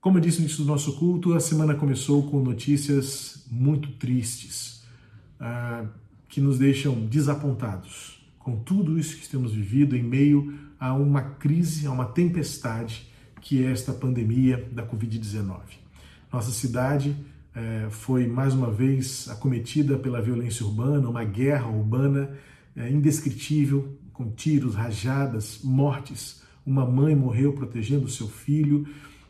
Como 0.00 0.18
eu 0.18 0.20
disse 0.22 0.38
no 0.38 0.44
início 0.44 0.64
do 0.64 0.68
nosso 0.68 0.96
culto, 0.96 1.34
a 1.34 1.40
semana 1.40 1.74
começou 1.74 2.22
com 2.30 2.40
notícias 2.40 3.44
muito 3.50 3.90
tristes, 3.92 4.84
uh, 5.40 5.88
que 6.28 6.40
nos 6.40 6.58
deixam 6.58 6.94
desapontados 7.06 8.18
com 8.48 8.56
tudo 8.56 8.98
isso 8.98 9.18
que 9.18 9.28
temos 9.28 9.52
vivido 9.52 9.94
em 9.94 10.02
meio 10.02 10.54
a 10.80 10.94
uma 10.94 11.20
crise, 11.20 11.86
a 11.86 11.90
uma 11.90 12.06
tempestade 12.06 13.06
que 13.42 13.62
é 13.62 13.70
esta 13.70 13.92
pandemia 13.92 14.66
da 14.72 14.86
Covid-19. 14.86 15.60
Nossa 16.32 16.50
cidade 16.50 17.14
eh, 17.54 17.88
foi 17.90 18.26
mais 18.26 18.54
uma 18.54 18.70
vez 18.70 19.28
acometida 19.28 19.98
pela 19.98 20.22
violência 20.22 20.64
urbana, 20.64 21.10
uma 21.10 21.24
guerra 21.24 21.68
urbana 21.68 22.30
eh, 22.74 22.90
indescritível, 22.90 23.98
com 24.14 24.30
tiros, 24.30 24.74
rajadas, 24.74 25.60
mortes. 25.62 26.42
Uma 26.64 26.86
mãe 26.86 27.14
morreu 27.14 27.52
protegendo 27.52 28.08
seu 28.08 28.28
filho, 28.28 28.86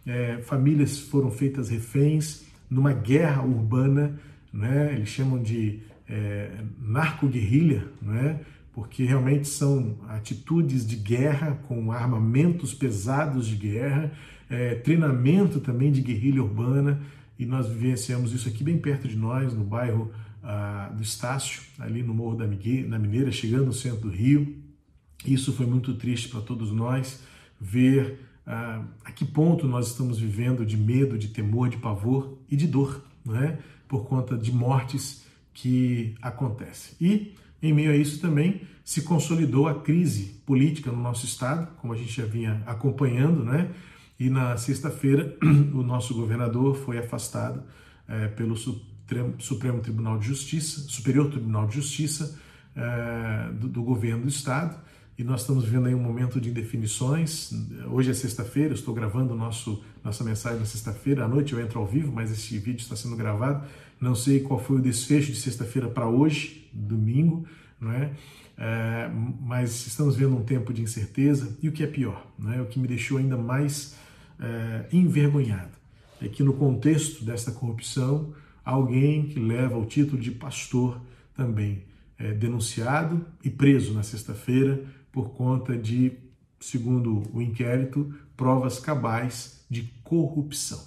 é, 0.09 0.39
famílias 0.39 0.99
foram 0.99 1.31
feitas 1.31 1.69
reféns 1.69 2.47
numa 2.71 2.95
guerra 2.95 3.43
urbana, 3.43 4.19
né? 4.51 4.95
eles 4.95 5.11
chamam 5.11 5.43
de 5.43 5.81
é, 6.09 6.51
narco-guerrilha, 6.81 7.87
né? 8.01 8.41
porque 8.73 9.05
realmente 9.05 9.47
são 9.47 9.99
atitudes 10.09 10.87
de 10.87 10.97
guerra 10.97 11.61
com 11.69 11.93
armamentos 11.93 12.73
pesados 12.73 13.47
de 13.47 13.57
guerra, 13.57 14.11
é, 14.49 14.77
treinamento 14.77 15.61
também 15.61 15.93
de 15.93 16.01
guerrilha 16.01 16.43
urbana, 16.43 17.03
e 17.39 17.45
nós 17.45 17.69
vivenciamos 17.69 18.33
isso 18.33 18.49
aqui 18.49 18.65
bem 18.65 18.79
perto 18.79 19.07
de 19.07 19.17
nós, 19.17 19.53
no 19.53 19.63
bairro 19.63 20.11
ah, 20.43 20.91
do 20.97 21.03
Estácio, 21.03 21.63
ali 21.79 22.03
no 22.03 22.13
Morro 22.13 22.37
da 22.37 22.47
Mineira, 22.47 23.31
chegando 23.31 23.67
no 23.67 23.73
centro 23.73 24.01
do 24.01 24.11
Rio. 24.11 24.57
Isso 25.25 25.53
foi 25.53 25.65
muito 25.65 25.95
triste 25.95 26.29
para 26.29 26.41
todos 26.41 26.73
nós, 26.73 27.23
ver 27.61 28.19
ah, 28.51 28.83
a 29.05 29.13
que 29.13 29.27
ponto 29.27 29.67
nós 29.67 29.89
estamos 29.89 30.19
vivendo 30.19 30.65
de 30.65 30.75
medo, 30.75 31.19
de 31.19 31.29
temor, 31.29 31.69
de 31.69 31.77
pavor 31.77 32.39
e 32.51 32.57
de 32.57 32.67
dor, 32.67 33.05
não 33.23 33.37
é? 33.37 33.59
por 33.87 34.07
conta 34.07 34.39
de 34.39 34.51
mortes 34.51 35.23
que 35.53 36.15
acontecem. 36.23 36.95
E, 36.99 37.35
em 37.63 37.75
meio 37.75 37.91
a 37.91 37.97
isso 37.97 38.23
também, 38.23 38.63
se 38.83 39.03
consolidou 39.03 39.69
a 39.69 39.75
crise 39.83 40.41
política 40.47 40.91
no 40.91 40.97
nosso 40.97 41.27
Estado, 41.27 41.69
como 41.77 41.93
a 41.93 41.97
gente 41.97 42.11
já 42.11 42.25
vinha 42.25 42.63
acompanhando, 42.65 43.45
né? 43.45 43.71
e 44.19 44.31
na 44.31 44.57
sexta-feira 44.57 45.37
o 45.75 45.83
nosso 45.83 46.15
governador 46.15 46.75
foi 46.75 46.97
afastado 46.97 47.63
é, 48.09 48.29
pelo 48.29 48.57
Supremo, 48.57 49.81
Tribunal 49.83 50.19
de 50.19 50.27
Justiça, 50.27 50.81
Superior 50.89 51.31
Tribunal 51.31 51.67
de 51.67 51.75
Justiça 51.75 52.41
é, 52.75 53.53
do, 53.53 53.69
do 53.69 53.83
governo 53.83 54.23
do 54.23 54.29
Estado, 54.29 54.88
e 55.19 55.25
nós 55.25 55.41
estamos 55.41 55.65
vivendo 55.65 55.87
aí 55.87 55.95
um 55.97 56.01
momento 56.01 56.41
de 56.41 56.49
indefinições. 56.49 57.53
Hoje 57.91 58.13
é 58.13 58.15
sexta-feira, 58.15 58.73
estou 58.73 58.95
gravando 58.95 59.35
nosso, 59.35 59.83
nossa 60.05 60.23
mensagem 60.23 60.61
na 60.61 60.65
sexta-feira, 60.65 61.25
à 61.25 61.29
noite 61.29 61.53
eu 61.53 61.61
entro 61.61 61.81
ao 61.81 61.87
vivo, 61.87 62.13
mas 62.13 62.31
esse 62.31 62.57
vídeo 62.57 62.81
está 62.81 62.95
sendo 62.95 63.17
gravado. 63.17 63.67
Não 64.01 64.15
sei 64.15 64.39
qual 64.39 64.61
foi 64.61 64.77
o 64.77 64.81
desfecho 64.81 65.33
de 65.33 65.41
sexta-feira 65.41 65.89
para 65.89 66.07
hoje, 66.07 66.71
domingo, 66.73 67.45
não 67.81 67.91
é? 67.91 68.13
é? 68.57 69.11
mas 69.41 69.89
estamos 69.89 70.15
vendo 70.15 70.37
um 70.37 70.45
tempo 70.45 70.73
de 70.73 70.83
incerteza 70.83 71.59
e 71.61 71.69
o 71.69 71.73
que 71.73 71.83
é 71.83 71.89
pior, 71.89 72.25
não 72.39 72.53
é? 72.53 72.63
o 72.63 72.67
que 72.67 72.79
me 72.79 72.87
deixou 72.87 73.19
ainda 73.19 73.37
mais 73.37 73.97
é, 74.39 74.87
envergonhado 74.93 75.77
é 76.23 76.29
que 76.29 76.45
no 76.45 76.53
contexto 76.53 77.25
desta 77.25 77.51
corrupção, 77.51 78.33
alguém 78.65 79.25
que 79.25 79.41
leva 79.41 79.77
o 79.77 79.85
título 79.85 80.21
de 80.23 80.31
pastor 80.31 81.01
também 81.35 81.83
é 82.19 82.33
denunciado 82.33 83.25
e 83.45 83.51
preso 83.51 83.95
na 83.95 84.03
sexta-feira 84.03 84.85
por 85.19 85.31
conta 85.31 85.77
de, 85.77 86.13
segundo 86.61 87.25
o 87.35 87.43
inquérito, 87.43 88.15
provas 88.37 88.79
cabais 88.79 89.65
de 89.69 89.83
corrupção. 90.05 90.81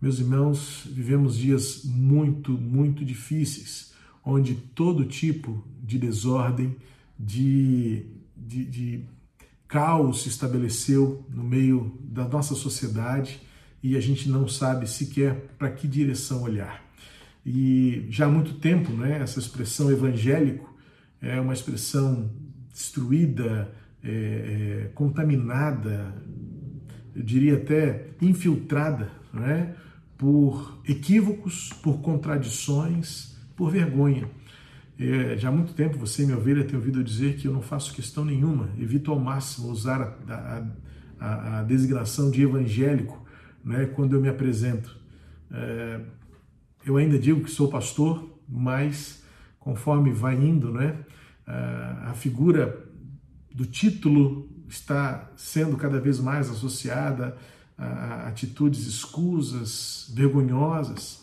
Meus 0.00 0.20
irmãos, 0.20 0.86
vivemos 0.86 1.36
dias 1.36 1.82
muito, 1.84 2.52
muito 2.52 3.04
difíceis, 3.04 3.94
onde 4.24 4.54
todo 4.54 5.04
tipo 5.04 5.66
de 5.82 5.98
desordem, 5.98 6.76
de, 7.18 8.06
de, 8.36 8.64
de 8.64 9.04
caos 9.66 10.22
se 10.22 10.28
estabeleceu 10.28 11.26
no 11.28 11.42
meio 11.42 11.98
da 12.00 12.28
nossa 12.28 12.54
sociedade 12.54 13.40
e 13.82 13.96
a 13.96 14.00
gente 14.00 14.28
não 14.28 14.46
sabe 14.46 14.88
sequer 14.88 15.48
para 15.58 15.68
que 15.68 15.88
direção 15.88 16.44
olhar. 16.44 16.80
E 17.44 18.06
já 18.08 18.26
há 18.26 18.28
muito 18.28 18.54
tempo, 18.54 18.92
né, 18.92 19.18
essa 19.20 19.40
expressão 19.40 19.90
evangélico 19.90 20.72
é 21.20 21.40
uma 21.40 21.52
expressão 21.52 22.30
destruída, 22.72 23.72
é, 24.02 24.08
é, 24.10 24.90
contaminada, 24.94 26.14
eu 27.14 27.22
diria 27.22 27.54
até 27.54 28.08
infiltrada, 28.20 29.10
né, 29.32 29.74
por 30.16 30.80
equívocos, 30.88 31.70
por 31.82 32.00
contradições, 32.00 33.36
por 33.54 33.70
vergonha. 33.70 34.28
É, 34.98 35.36
já 35.36 35.48
há 35.48 35.52
muito 35.52 35.74
tempo 35.74 35.98
você, 35.98 36.24
minha 36.24 36.38
ovelha, 36.38 36.64
tem 36.64 36.76
ouvido 36.76 37.02
dizer 37.02 37.36
que 37.36 37.48
eu 37.48 37.52
não 37.52 37.62
faço 37.62 37.94
questão 37.94 38.24
nenhuma, 38.24 38.70
evito 38.78 39.10
ao 39.10 39.18
máximo 39.18 39.68
usar 39.68 40.00
a, 40.28 40.34
a, 40.34 40.66
a, 41.18 41.58
a 41.58 41.62
designação 41.62 42.30
de 42.30 42.42
evangélico 42.42 43.24
né, 43.64 43.86
quando 43.86 44.14
eu 44.14 44.20
me 44.20 44.28
apresento. 44.28 44.96
É, 45.50 46.00
eu 46.84 46.96
ainda 46.96 47.18
digo 47.18 47.42
que 47.42 47.50
sou 47.50 47.68
pastor, 47.68 48.38
mas 48.48 49.24
conforme 49.58 50.12
vai 50.12 50.34
indo, 50.34 50.72
né, 50.72 50.98
a 51.46 52.12
figura 52.14 52.86
do 53.54 53.66
título 53.66 54.48
está 54.68 55.30
sendo 55.36 55.76
cada 55.76 56.00
vez 56.00 56.18
mais 56.18 56.48
associada 56.48 57.36
a 57.76 58.28
atitudes 58.28 58.86
escusas, 58.86 60.10
vergonhosas. 60.14 61.22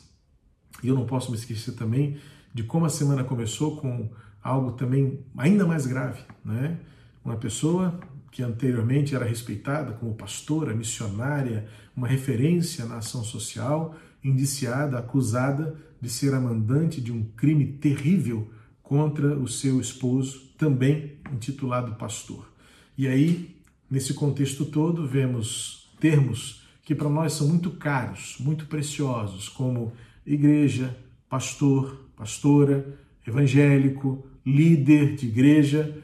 E 0.83 0.87
eu 0.87 0.95
não 0.95 1.05
posso 1.05 1.31
me 1.31 1.37
esquecer 1.37 1.73
também 1.73 2.17
de 2.53 2.63
como 2.63 2.85
a 2.85 2.89
semana 2.89 3.23
começou 3.23 3.77
com 3.77 4.09
algo 4.41 4.73
também 4.73 5.25
ainda 5.37 5.65
mais 5.65 5.85
grave, 5.85 6.21
né? 6.43 6.79
Uma 7.23 7.37
pessoa 7.37 7.99
que 8.31 8.41
anteriormente 8.43 9.15
era 9.15 9.25
respeitada 9.25 9.93
como 9.93 10.13
pastora, 10.13 10.73
missionária, 10.73 11.67
uma 11.95 12.07
referência 12.07 12.85
na 12.85 12.97
ação 12.97 13.23
social, 13.23 13.95
indiciada, 14.23 14.97
acusada 14.97 15.75
de 15.99 16.09
ser 16.09 16.33
a 16.33 16.39
mandante 16.39 17.01
de 17.01 17.11
um 17.11 17.23
crime 17.23 17.65
terrível 17.65 18.51
contra 18.89 19.37
o 19.37 19.47
seu 19.47 19.79
esposo, 19.79 20.49
também 20.57 21.11
intitulado 21.31 21.93
pastor. 21.93 22.51
E 22.97 23.07
aí, 23.07 23.55
nesse 23.87 24.15
contexto 24.15 24.65
todo, 24.65 25.07
vemos 25.07 25.91
termos 25.99 26.63
que 26.83 26.95
para 26.95 27.07
nós 27.07 27.33
são 27.33 27.47
muito 27.47 27.69
caros, 27.69 28.37
muito 28.39 28.65
preciosos, 28.65 29.47
como 29.47 29.93
igreja, 30.25 30.97
pastor, 31.29 32.03
pastora, 32.17 32.97
evangélico, 33.27 34.25
líder 34.43 35.15
de 35.15 35.27
igreja, 35.27 35.95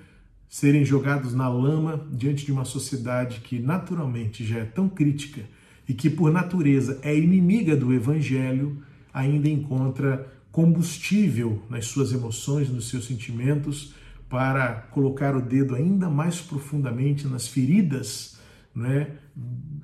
serem 0.47 0.85
jogados 0.85 1.33
na 1.33 1.49
lama 1.49 2.07
diante 2.11 2.45
de 2.45 2.51
uma 2.51 2.65
sociedade 2.65 3.39
que 3.39 3.57
naturalmente 3.57 4.45
já 4.45 4.59
é 4.59 4.63
tão 4.63 4.87
crítica 4.87 5.41
e 5.89 5.93
que 5.95 6.07
por 6.07 6.31
natureza 6.31 6.99
é 7.01 7.17
inimiga 7.17 7.75
do 7.75 7.91
evangelho, 7.91 8.77
ainda 9.11 9.49
encontra 9.49 10.34
combustível 10.55 11.61
nas 11.69 11.87
suas 11.87 12.13
emoções, 12.13 12.69
nos 12.69 12.87
seus 12.87 13.07
sentimentos, 13.07 13.93
para 14.29 14.87
colocar 14.91 15.35
o 15.35 15.41
dedo 15.41 15.75
ainda 15.75 16.09
mais 16.09 16.39
profundamente 16.39 17.27
nas 17.27 17.45
feridas 17.45 18.37
né, 18.73 19.17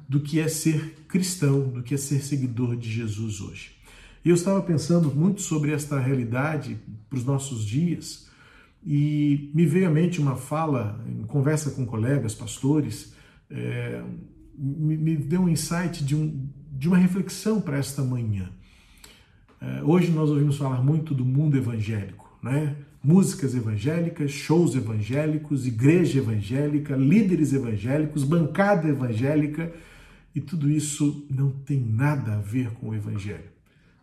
do 0.08 0.22
que 0.22 0.40
é 0.40 0.48
ser 0.48 1.04
cristão, 1.10 1.68
do 1.68 1.84
que 1.84 1.94
é 1.94 1.98
ser 1.98 2.24
seguidor 2.24 2.78
de 2.78 2.90
Jesus 2.90 3.42
hoje. 3.42 3.72
E 4.24 4.30
eu 4.30 4.34
estava 4.34 4.62
pensando 4.62 5.14
muito 5.14 5.42
sobre 5.42 5.74
esta 5.74 6.00
realidade 6.00 6.80
para 7.10 7.18
os 7.18 7.26
nossos 7.26 7.66
dias 7.66 8.30
e 8.82 9.52
me 9.54 9.66
veio 9.66 9.90
à 9.90 9.92
mente 9.92 10.22
uma 10.22 10.38
fala, 10.38 11.04
em 11.06 11.24
conversa 11.24 11.72
com 11.72 11.86
colegas, 11.86 12.34
pastores, 12.34 13.14
é, 13.50 14.02
me, 14.58 14.96
me, 14.96 15.18
deu 15.18 15.42
um 15.42 15.50
insight 15.50 16.02
de, 16.02 16.16
um, 16.16 16.48
de 16.72 16.88
uma 16.88 16.98
reflexão 16.98 17.60
para 17.60 17.78
esta 17.78 18.02
manhã. 18.02 18.50
É, 19.62 19.84
hoje 19.84 20.12
nós 20.12 20.30
ouvimos 20.32 20.58
falar 20.58 20.84
muito 20.84 21.14
do 21.14 21.24
mundo 21.24 21.56
evangélico, 21.56 22.28
né? 22.42 22.76
músicas 23.04 23.54
evangélicas, 23.54 24.32
shows 24.32 24.76
evangélicos, 24.76 25.68
igreja 25.68 26.18
evangélica, 26.18 26.96
líderes 26.96 27.54
evangélicos, 27.54 28.24
bancada 28.24 28.88
evangélica, 28.88 29.72
e 30.34 30.42
tudo 30.42 30.70
isso 30.70 31.26
não 31.30 31.52
tem 31.52 31.80
nada 31.80 32.34
a 32.36 32.40
ver 32.40 32.72
com 32.72 32.90
o 32.90 32.96
evangelho. 32.96 33.52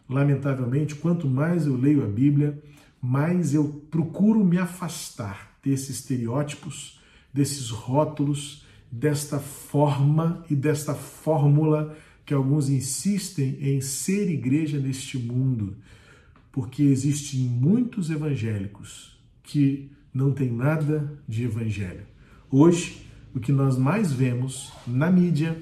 Lamentavelmente, 0.08 0.94
quanto 0.94 1.26
mais 1.26 1.66
eu 1.66 1.76
leio 1.76 2.05
a 2.05 2.08
Bíblia, 2.08 2.62
mais 3.02 3.52
eu 3.52 3.84
procuro 3.90 4.44
me 4.44 4.58
afastar 4.58 5.56
desses 5.62 5.90
estereótipos, 5.90 7.00
desses 7.32 7.70
rótulos, 7.70 8.64
desta 8.90 9.38
forma 9.38 10.44
e 10.49 10.55
desta 10.55 10.94
fórmula 10.94 11.96
que 12.29 12.35
alguns 12.35 12.69
insistem 12.69 13.57
em 13.59 13.81
ser 13.81 14.31
igreja 14.31 14.79
neste 14.79 15.17
mundo, 15.17 15.79
porque 16.53 16.83
existem 16.83 17.41
muitos 17.41 18.11
evangélicos 18.11 19.19
que 19.43 19.91
não 20.13 20.31
têm 20.31 20.53
nada 20.53 21.19
de 21.27 21.45
evangelho. 21.45 22.03
Hoje, 22.51 23.07
o 23.35 23.41
que 23.41 23.51
nós 23.51 23.79
mais 23.79 24.13
vemos 24.13 24.71
na 24.87 25.11
mídia, 25.11 25.57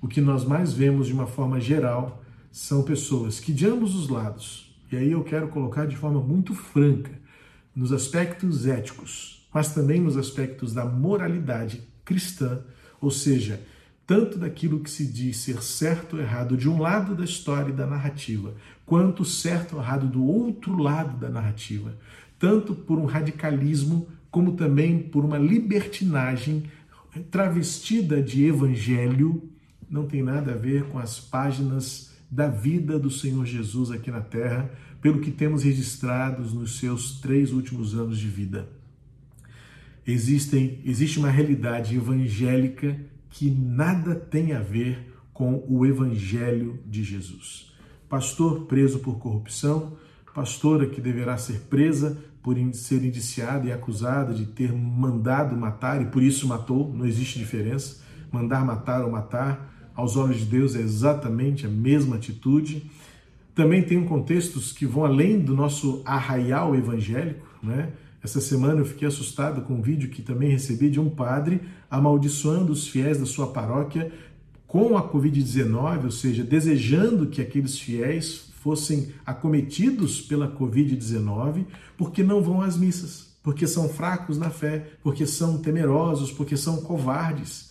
o 0.00 0.08
que 0.08 0.22
nós 0.22 0.42
mais 0.42 0.72
vemos 0.72 1.08
de 1.08 1.12
uma 1.12 1.26
forma 1.26 1.60
geral 1.60 2.24
são 2.50 2.82
pessoas 2.82 3.38
que 3.38 3.52
de 3.52 3.66
ambos 3.66 3.94
os 3.94 4.08
lados, 4.08 4.74
e 4.90 4.96
aí 4.96 5.12
eu 5.12 5.22
quero 5.22 5.48
colocar 5.48 5.84
de 5.84 5.98
forma 5.98 6.22
muito 6.22 6.54
franca, 6.54 7.12
nos 7.74 7.92
aspectos 7.92 8.66
éticos, 8.66 9.46
mas 9.52 9.74
também 9.74 10.00
nos 10.00 10.16
aspectos 10.16 10.72
da 10.72 10.86
moralidade 10.86 11.82
cristã, 12.06 12.62
ou 13.02 13.10
seja, 13.10 13.60
tanto 14.06 14.38
daquilo 14.38 14.80
que 14.80 14.90
se 14.90 15.04
diz 15.04 15.38
ser 15.38 15.60
certo 15.62 16.16
ou 16.16 16.22
errado 16.22 16.56
de 16.56 16.68
um 16.68 16.80
lado 16.80 17.14
da 17.14 17.24
história 17.24 17.70
e 17.70 17.74
da 17.74 17.86
narrativa, 17.86 18.54
quanto 18.84 19.24
certo 19.24 19.74
ou 19.74 19.82
errado 19.82 20.06
do 20.06 20.24
outro 20.24 20.78
lado 20.78 21.18
da 21.18 21.28
narrativa, 21.28 21.96
tanto 22.38 22.74
por 22.74 22.98
um 22.98 23.04
radicalismo 23.04 24.08
como 24.30 24.52
também 24.52 24.98
por 24.98 25.24
uma 25.24 25.38
libertinagem 25.38 26.64
travestida 27.30 28.22
de 28.22 28.44
evangelho, 28.44 29.50
não 29.88 30.06
tem 30.06 30.22
nada 30.22 30.52
a 30.52 30.56
ver 30.56 30.84
com 30.84 30.98
as 30.98 31.18
páginas 31.18 32.14
da 32.30 32.48
vida 32.48 32.98
do 32.98 33.10
Senhor 33.10 33.44
Jesus 33.44 33.90
aqui 33.90 34.10
na 34.10 34.20
terra, 34.20 34.70
pelo 35.00 35.20
que 35.20 35.30
temos 35.30 35.62
registrados 35.62 36.52
nos 36.52 36.78
seus 36.78 37.20
três 37.20 37.52
últimos 37.52 37.94
anos 37.94 38.18
de 38.18 38.28
vida. 38.28 38.68
Existem, 40.06 40.80
existe 40.84 41.18
uma 41.18 41.30
realidade 41.30 41.96
evangélica 41.96 42.96
que 43.36 43.50
nada 43.50 44.14
tem 44.14 44.54
a 44.54 44.60
ver 44.60 45.14
com 45.30 45.62
o 45.68 45.84
Evangelho 45.84 46.78
de 46.86 47.04
Jesus. 47.04 47.70
Pastor 48.08 48.64
preso 48.64 49.00
por 49.00 49.18
corrupção, 49.18 49.92
pastora 50.34 50.86
que 50.86 51.02
deverá 51.02 51.36
ser 51.36 51.60
presa 51.68 52.16
por 52.42 52.56
ser 52.72 53.04
indiciada 53.04 53.66
e 53.66 53.72
acusada 53.72 54.32
de 54.32 54.46
ter 54.46 54.72
mandado 54.72 55.54
matar 55.54 56.00
e 56.00 56.06
por 56.06 56.22
isso 56.22 56.48
matou, 56.48 56.90
não 56.94 57.04
existe 57.04 57.38
diferença. 57.38 58.02
Mandar 58.32 58.64
matar 58.64 59.04
ou 59.04 59.10
matar, 59.10 59.90
aos 59.94 60.16
olhos 60.16 60.38
de 60.38 60.46
Deus, 60.46 60.74
é 60.74 60.80
exatamente 60.80 61.66
a 61.66 61.68
mesma 61.68 62.16
atitude. 62.16 62.90
Também 63.54 63.82
tem 63.82 64.02
contextos 64.06 64.72
que 64.72 64.86
vão 64.86 65.04
além 65.04 65.38
do 65.38 65.54
nosso 65.54 66.00
arraial 66.06 66.74
evangélico, 66.74 67.46
né? 67.62 67.92
Essa 68.26 68.40
semana 68.40 68.80
eu 68.80 68.84
fiquei 68.84 69.06
assustado 69.06 69.62
com 69.62 69.74
um 69.74 69.80
vídeo 69.80 70.10
que 70.10 70.20
também 70.20 70.50
recebi 70.50 70.90
de 70.90 70.98
um 70.98 71.08
padre 71.08 71.60
amaldiçoando 71.88 72.72
os 72.72 72.88
fiéis 72.88 73.20
da 73.20 73.24
sua 73.24 73.52
paróquia 73.52 74.10
com 74.66 74.98
a 74.98 75.12
Covid-19, 75.12 76.06
ou 76.06 76.10
seja, 76.10 76.42
desejando 76.42 77.28
que 77.28 77.40
aqueles 77.40 77.78
fiéis 77.78 78.48
fossem 78.60 79.12
acometidos 79.24 80.20
pela 80.20 80.50
Covid-19 80.50 81.66
porque 81.96 82.24
não 82.24 82.42
vão 82.42 82.62
às 82.62 82.76
missas, 82.76 83.28
porque 83.44 83.64
são 83.64 83.88
fracos 83.88 84.36
na 84.38 84.50
fé, 84.50 84.88
porque 85.04 85.24
são 85.24 85.58
temerosos, 85.58 86.32
porque 86.32 86.56
são 86.56 86.78
covardes. 86.78 87.70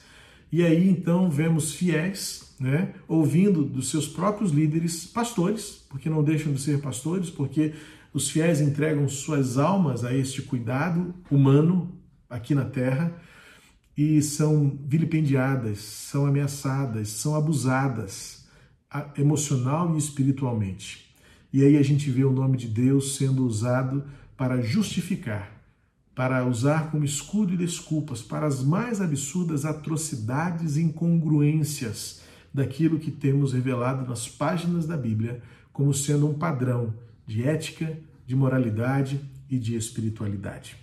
E 0.50 0.63
aí 0.63 0.90
então 0.90 1.30
vemos 1.30 1.74
fiéis 1.74 2.56
né, 2.58 2.94
ouvindo 3.10 3.62
dos 3.62 3.90
seus 3.90 4.08
próprios 4.08 4.51
líderes, 4.51 5.06
pastores, 5.06 5.84
porque 5.90 6.10
não 6.10 6.24
deixam 6.24 6.54
de 6.54 6.62
ser 6.62 6.80
pastores, 6.80 7.30
porque 7.30 7.74
os 8.16 8.30
fiéis 8.30 8.62
entregam 8.62 9.10
suas 9.10 9.58
almas 9.58 10.06
a 10.06 10.14
este 10.14 10.42
cuidado 10.42 11.14
humano 11.30 12.00
aqui 12.30 12.56
na 12.56 12.64
terra 12.64 13.14
e 13.98 14.22
são 14.22 14.80
vilipendiadas, 14.88 15.80
são 15.80 16.26
ameaçadas, 16.26 17.10
são 17.10 17.36
abusadas 17.36 18.48
emocional 19.18 19.94
e 19.94 19.98
espiritualmente. 19.98 21.14
E 21.52 21.62
aí 21.62 21.76
a 21.76 21.84
gente 21.84 22.10
vê 22.10 22.24
o 22.24 22.32
nome 22.32 22.58
de 22.58 22.70
Deus 22.70 23.18
sendo 23.18 23.46
usado 23.46 24.06
para 24.38 24.62
justificar, 24.62 25.52
para 26.16 26.46
usar 26.46 26.92
como 26.92 27.04
escudo 27.04 27.54
e 27.54 27.58
desculpas 27.58 28.22
para 28.22 28.48
as 28.48 28.64
mais 28.64 29.02
absurdas 29.02 29.66
atrocidades 29.66 30.78
e 30.78 30.84
incongruências 30.84 32.22
daquilo 32.54 32.98
que 32.98 33.12
temos 33.12 33.52
revelado 33.52 34.08
nas 34.08 34.26
páginas 34.26 34.88
da 34.88 34.96
Bíblia 34.96 35.44
como 35.74 35.94
sendo 35.94 36.30
um 36.30 36.34
padrão 36.34 36.94
de 37.25 37.44
ética, 37.44 37.98
de 38.25 38.36
moralidade 38.36 39.19
e 39.50 39.57
de 39.57 39.75
espiritualidade. 39.75 40.77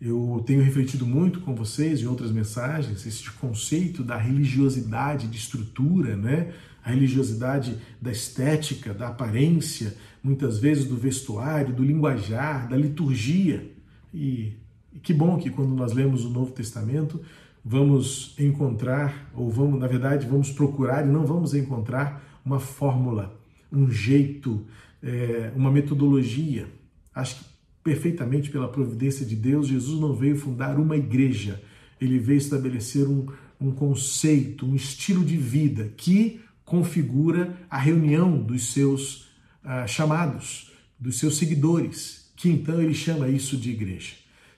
Eu 0.00 0.42
tenho 0.46 0.62
refletido 0.62 1.06
muito 1.06 1.40
com 1.40 1.54
vocês 1.54 2.02
em 2.02 2.06
outras 2.06 2.30
mensagens 2.30 3.06
esse 3.06 3.30
conceito 3.30 4.02
da 4.02 4.16
religiosidade 4.16 5.26
de 5.26 5.38
estrutura, 5.38 6.16
né? 6.16 6.52
A 6.84 6.90
religiosidade 6.90 7.78
da 8.00 8.12
estética, 8.12 8.92
da 8.92 9.08
aparência, 9.08 9.96
muitas 10.22 10.58
vezes 10.58 10.84
do 10.84 10.96
vestuário, 10.96 11.74
do 11.74 11.82
linguajar, 11.82 12.68
da 12.68 12.76
liturgia. 12.76 13.70
E, 14.12 14.52
e 14.92 14.98
que 14.98 15.14
bom 15.14 15.38
que 15.38 15.50
quando 15.50 15.74
nós 15.74 15.92
lemos 15.92 16.24
o 16.24 16.30
Novo 16.30 16.52
Testamento, 16.52 17.20
vamos 17.64 18.34
encontrar, 18.38 19.30
ou 19.34 19.50
vamos, 19.50 19.80
na 19.80 19.86
verdade, 19.86 20.26
vamos 20.26 20.52
procurar 20.52 21.04
e 21.04 21.10
não 21.10 21.26
vamos 21.26 21.54
encontrar 21.54 22.22
uma 22.44 22.60
fórmula, 22.60 23.36
um 23.72 23.90
jeito, 23.90 24.64
é, 25.06 25.52
uma 25.54 25.70
metodologia. 25.70 26.66
Acho 27.14 27.36
que 27.36 27.44
perfeitamente 27.84 28.50
pela 28.50 28.68
providência 28.68 29.24
de 29.24 29.36
Deus, 29.36 29.68
Jesus 29.68 30.00
não 30.00 30.12
veio 30.12 30.36
fundar 30.36 30.76
uma 30.76 30.96
igreja, 30.96 31.62
ele 32.00 32.18
veio 32.18 32.38
estabelecer 32.38 33.06
um, 33.06 33.26
um 33.60 33.70
conceito, 33.70 34.66
um 34.66 34.74
estilo 34.74 35.24
de 35.24 35.36
vida 35.36 35.92
que 35.96 36.40
configura 36.64 37.56
a 37.70 37.78
reunião 37.78 38.42
dos 38.42 38.72
seus 38.72 39.28
uh, 39.64 39.86
chamados, 39.86 40.72
dos 40.98 41.16
seus 41.18 41.36
seguidores, 41.36 42.32
que 42.34 42.50
então 42.50 42.82
ele 42.82 42.92
chama 42.92 43.28
isso 43.28 43.56
de 43.56 43.70
igreja. 43.70 44.14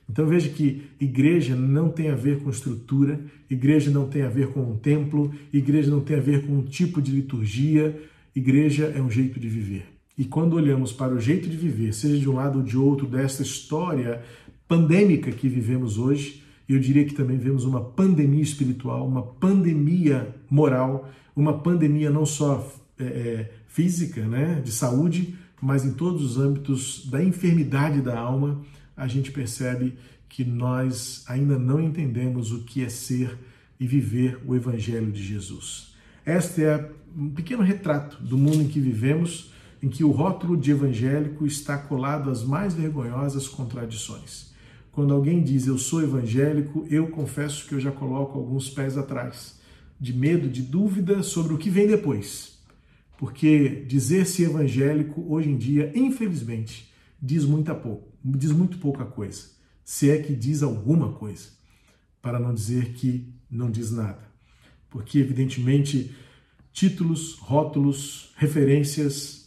Então 0.09 0.27
veja 0.27 0.49
que 0.49 0.89
igreja 0.99 1.55
não 1.55 1.91
tem 1.91 2.09
a 2.09 2.17
ver 2.17 2.39
com 2.39 2.49
estrutura, 2.49 3.21
igreja 3.50 3.91
não 3.91 4.09
tem 4.09 4.23
a 4.23 4.29
ver 4.31 4.49
com 4.53 4.62
um 4.62 4.79
templo, 4.79 5.35
igreja 5.53 5.91
não 5.91 6.00
tem 6.00 6.17
a 6.17 6.21
ver 6.23 6.47
com 6.47 6.55
um 6.55 6.65
tipo 6.65 7.03
de 7.03 7.11
liturgia, 7.11 8.03
igreja 8.35 8.87
é 8.97 9.03
um 9.03 9.11
jeito 9.11 9.39
de 9.39 9.49
viver. 9.50 9.98
E 10.19 10.25
quando 10.25 10.55
olhamos 10.55 10.93
para 10.93 11.15
o 11.15 11.20
jeito 11.20 11.49
de 11.49 11.56
viver, 11.56 11.94
seja 11.94 12.19
de 12.19 12.29
um 12.29 12.35
lado 12.35 12.59
ou 12.59 12.65
de 12.65 12.76
outro 12.76 13.06
desta 13.06 13.41
história 13.41 14.20
pandêmica 14.67 15.31
que 15.31 15.49
vivemos 15.49 15.97
hoje, 15.97 16.43
eu 16.69 16.81
diria 16.81 17.05
que 17.05 17.15
também 17.15 17.38
vemos 17.38 17.65
uma 17.65 17.81
pandemia 17.81 18.43
espiritual, 18.43 19.06
uma 19.06 19.23
pandemia 19.23 20.35
moral, 20.50 21.09
uma 21.37 21.61
pandemia 21.61 22.11
não 22.11 22.26
só 22.26 22.69
é, 22.99 23.05
é, 23.05 23.53
física, 23.69 24.26
né, 24.26 24.61
de 24.62 24.73
saúde, 24.73 25.37
mas 25.62 25.85
em 25.85 25.93
todos 25.93 26.23
os 26.25 26.37
âmbitos 26.37 27.09
da 27.09 27.23
enfermidade 27.23 28.03
da 28.03 28.19
alma, 28.19 28.61
a 28.97 29.06
gente 29.06 29.31
percebe 29.31 29.94
que 30.29 30.44
nós 30.44 31.25
ainda 31.29 31.56
não 31.56 31.81
entendemos 31.81 32.50
o 32.50 32.64
que 32.64 32.85
é 32.85 32.88
ser 32.88 33.38
e 33.79 33.87
viver 33.87 34.41
o 34.44 34.56
Evangelho 34.56 35.12
de 35.12 35.23
Jesus. 35.23 35.94
Este 36.26 36.64
é 36.64 36.91
um 37.17 37.31
pequeno 37.31 37.62
retrato 37.62 38.21
do 38.21 38.37
mundo 38.37 38.62
em 38.62 38.69
que 38.69 38.81
vivemos 38.81 39.57
em 39.82 39.88
que 39.88 40.02
o 40.02 40.11
rótulo 40.11 40.56
de 40.56 40.70
evangélico 40.70 41.47
está 41.47 41.78
colado 41.78 42.30
às 42.30 42.42
mais 42.42 42.75
vergonhosas 42.75 43.47
contradições. 43.47 44.52
Quando 44.90 45.14
alguém 45.14 45.42
diz 45.42 45.66
eu 45.66 45.78
sou 45.78 46.02
evangélico, 46.02 46.85
eu 46.90 47.08
confesso 47.08 47.66
que 47.66 47.75
eu 47.75 47.80
já 47.80 47.92
coloco 47.92 48.38
alguns 48.38 48.68
pés 48.68 48.99
atrás, 48.99 49.61
de 50.00 50.12
medo, 50.12 50.49
de 50.49 50.62
dúvida 50.62 51.23
sobre 51.23 51.54
o 51.54 51.58
que 51.58 51.70
vem 51.70 51.87
depois. 51.87 52.58
Porque 53.16 53.85
dizer-se 53.87 54.42
evangélico 54.42 55.25
hoje 55.28 55.50
em 55.50 55.56
dia, 55.56 55.92
infelizmente, 55.94 56.92
diz 57.20 57.44
muita 57.44 57.75
pouco, 57.75 58.12
diz 58.25 58.50
muito 58.50 58.78
pouca 58.78 59.04
coisa, 59.04 59.44
se 59.85 60.11
é 60.11 60.18
que 60.18 60.35
diz 60.35 60.62
alguma 60.62 61.12
coisa, 61.12 61.49
para 62.20 62.38
não 62.38 62.52
dizer 62.52 62.92
que 62.92 63.32
não 63.50 63.70
diz 63.70 63.90
nada. 63.90 64.28
Porque 64.90 65.18
evidentemente 65.18 66.14
títulos, 66.73 67.35
rótulos, 67.38 68.32
referências 68.37 69.38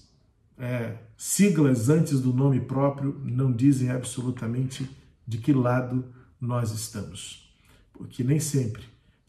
é, 0.61 0.95
siglas 1.17 1.89
antes 1.89 2.21
do 2.21 2.31
nome 2.31 2.61
próprio 2.61 3.19
não 3.25 3.51
dizem 3.51 3.89
absolutamente 3.89 4.87
de 5.27 5.39
que 5.39 5.51
lado 5.51 6.05
nós 6.39 6.71
estamos, 6.71 7.51
porque 7.91 8.23
nem 8.23 8.39
sempre 8.39 8.83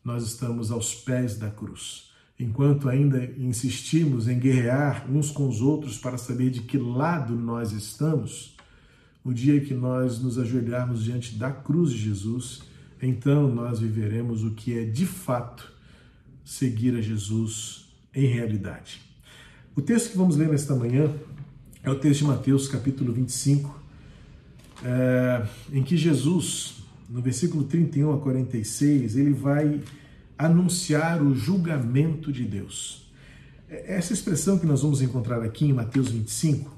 nós 0.04 0.24
estamos 0.24 0.70
aos 0.70 0.94
pés 0.94 1.38
da 1.38 1.50
cruz. 1.50 2.10
Enquanto 2.38 2.86
ainda 2.86 3.24
insistimos 3.38 4.28
em 4.28 4.38
guerrear 4.38 5.10
uns 5.10 5.30
com 5.30 5.48
os 5.48 5.62
outros 5.62 5.96
para 5.96 6.18
saber 6.18 6.50
de 6.50 6.60
que 6.62 6.76
lado 6.76 7.34
nós 7.34 7.72
estamos, 7.72 8.54
no 9.24 9.32
dia 9.32 9.58
que 9.60 9.72
nós 9.72 10.20
nos 10.20 10.38
ajoelharmos 10.38 11.02
diante 11.02 11.36
da 11.36 11.50
cruz 11.50 11.92
de 11.92 11.98
Jesus, 11.98 12.62
então 13.00 13.48
nós 13.48 13.80
viveremos 13.80 14.44
o 14.44 14.50
que 14.50 14.78
é 14.78 14.84
de 14.84 15.06
fato 15.06 15.72
seguir 16.44 16.94
a 16.94 17.00
Jesus 17.00 17.86
em 18.14 18.26
realidade. 18.26 19.11
O 19.74 19.80
texto 19.80 20.10
que 20.10 20.18
vamos 20.18 20.36
ler 20.36 20.50
nesta 20.50 20.74
manhã 20.74 21.10
é 21.82 21.90
o 21.90 21.94
texto 21.94 22.20
de 22.20 22.26
Mateus, 22.26 22.68
capítulo 22.68 23.10
25, 23.10 23.82
é, 24.84 25.46
em 25.72 25.82
que 25.82 25.96
Jesus, 25.96 26.82
no 27.08 27.22
versículo 27.22 27.64
31 27.64 28.12
a 28.12 28.18
46, 28.18 29.16
ele 29.16 29.32
vai 29.32 29.80
anunciar 30.36 31.22
o 31.22 31.34
julgamento 31.34 32.30
de 32.30 32.44
Deus. 32.44 33.10
Essa 33.66 34.12
expressão 34.12 34.58
que 34.58 34.66
nós 34.66 34.82
vamos 34.82 35.00
encontrar 35.00 35.42
aqui 35.42 35.64
em 35.64 35.72
Mateus 35.72 36.10
25, 36.10 36.70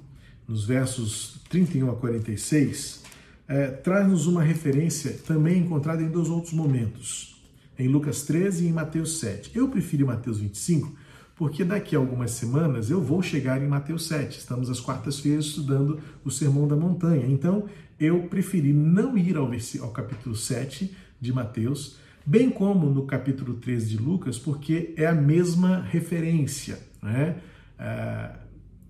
nos 0.46 0.64
versos 0.64 1.40
31 1.48 1.90
a 1.90 1.96
46, 1.96 3.02
é, 3.48 3.66
traz-nos 3.72 4.28
uma 4.28 4.42
referência 4.44 5.18
também 5.26 5.58
encontrada 5.58 6.00
em 6.00 6.08
dois 6.08 6.28
outros 6.28 6.52
momentos. 6.52 7.34
em 7.76 7.88
Lucas 7.88 8.22
13 8.22 8.66
e 8.66 8.68
em 8.68 8.72
Mateus 8.72 9.18
7. 9.18 9.50
Eu 9.52 9.68
prefiro 9.68 10.06
Mateus 10.06 10.38
25 10.38 11.03
porque 11.36 11.64
daqui 11.64 11.96
a 11.96 11.98
algumas 11.98 12.30
semanas 12.32 12.90
eu 12.90 13.02
vou 13.02 13.20
chegar 13.22 13.60
em 13.60 13.66
Mateus 13.66 14.06
7. 14.06 14.38
Estamos 14.38 14.70
às 14.70 14.80
quartas-feiras 14.80 15.46
estudando 15.46 15.98
o 16.24 16.30
Sermão 16.30 16.68
da 16.68 16.76
Montanha. 16.76 17.26
Então, 17.26 17.64
eu 17.98 18.22
preferi 18.24 18.72
não 18.72 19.18
ir 19.18 19.36
ao, 19.36 19.50
ao 19.80 19.90
capítulo 19.90 20.36
7 20.36 20.94
de 21.20 21.32
Mateus, 21.32 21.96
bem 22.24 22.50
como 22.50 22.88
no 22.88 23.06
capítulo 23.06 23.54
13 23.54 23.86
de 23.86 23.96
Lucas, 23.96 24.38
porque 24.38 24.94
é 24.96 25.06
a 25.06 25.14
mesma 25.14 25.80
referência. 25.80 26.78
Né? 27.02 27.36
Ah, 27.78 28.36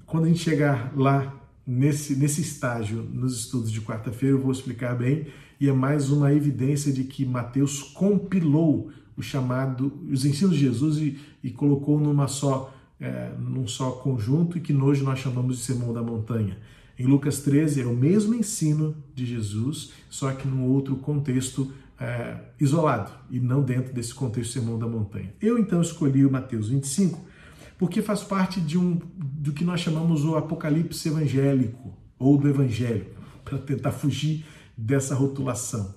quando 0.05 0.25
a 0.25 0.29
gente 0.29 0.41
chegar 0.41 0.93
lá 0.97 1.35
nesse, 1.67 2.15
nesse 2.15 2.43
estágio, 2.43 3.03
nos 3.03 3.41
estudos 3.41 3.71
de 3.71 3.81
quarta-feira, 3.81 4.37
eu 4.37 4.41
vou 4.41 4.53
explicar 4.53 4.95
bem, 4.95 5.27
e 5.59 5.69
é 5.69 5.73
mais 5.73 6.11
uma 6.11 6.33
evidência 6.33 6.93
de 6.93 7.05
que 7.05 7.25
Mateus 7.25 7.83
compilou 7.83 8.91
o 9.17 9.23
chamado, 9.23 9.93
os 10.11 10.25
ensinos 10.25 10.55
de 10.55 10.61
Jesus 10.61 10.97
e, 10.99 11.19
e 11.43 11.51
colocou 11.51 12.01
numa 12.01 12.29
só, 12.29 12.75
é, 13.01 13.33
num 13.39 13.67
só 13.67 13.91
conjunto 13.93 14.59
e 14.59 14.61
que 14.61 14.75
hoje 14.75 15.03
nós 15.03 15.19
chamamos 15.19 15.59
de 15.59 15.65
Sermão 15.65 15.93
da 15.93 16.03
Montanha. 16.03 16.59
Em 16.99 17.07
Lucas 17.07 17.41
13 17.41 17.83
é 17.83 17.87
o 17.87 17.95
mesmo 17.95 18.35
ensino 18.35 18.97
de 19.15 19.27
Jesus, 19.27 19.93
só 20.09 20.31
que 20.33 20.47
num 20.47 20.65
outro 20.65 20.97
contexto 20.97 21.73
é, 21.99 22.37
isolado 22.61 23.13
e 23.31 23.41
não 23.41 23.63
dentro 23.63 23.93
desse 23.93 24.15
contexto 24.15 24.53
Sermão 24.53 24.79
da 24.79 24.87
Montanha. 24.87 25.33
Eu 25.41 25.59
então 25.59 25.81
escolhi 25.81 26.25
o 26.25 26.31
Mateus 26.31 26.69
25 26.69 27.35
porque 27.79 28.01
faz 28.01 28.23
parte 28.23 28.61
de 28.61 28.79
um 28.79 29.01
do 29.17 29.53
que 29.53 29.65
nós 29.65 29.81
chamamos 29.81 30.25
o 30.25 30.37
Apocalipse 30.37 31.09
evangélico 31.09 31.93
ou 32.19 32.39
do 32.39 32.49
Evangelho, 32.49 33.07
para 33.45 33.59
tentar 33.59 33.93
fugir 33.93 34.45
dessa 34.77 35.15
rotulação. 35.15 35.95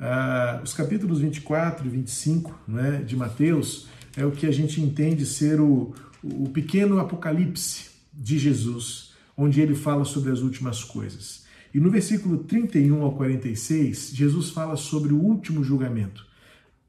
Ah, 0.00 0.60
os 0.62 0.72
capítulos 0.72 1.20
24 1.20 1.86
e 1.86 1.90
25 1.90 2.58
né, 2.68 3.02
de 3.04 3.16
Mateus 3.16 3.88
é 4.16 4.24
o 4.24 4.30
que 4.30 4.46
a 4.46 4.50
gente 4.50 4.80
entende 4.80 5.26
ser 5.26 5.60
o, 5.60 5.92
o 6.22 6.48
pequeno 6.50 6.98
apocalipse 6.98 7.90
de 8.12 8.38
Jesus, 8.38 9.12
onde 9.36 9.60
ele 9.60 9.74
fala 9.74 10.04
sobre 10.04 10.30
as 10.30 10.40
últimas 10.40 10.84
coisas. 10.84 11.46
E 11.74 11.80
no 11.80 11.90
versículo 11.90 12.38
31 12.38 13.02
ao 13.02 13.12
46, 13.12 14.12
Jesus 14.14 14.50
fala 14.50 14.76
sobre 14.76 15.12
o 15.12 15.20
último 15.20 15.62
julgamento, 15.62 16.26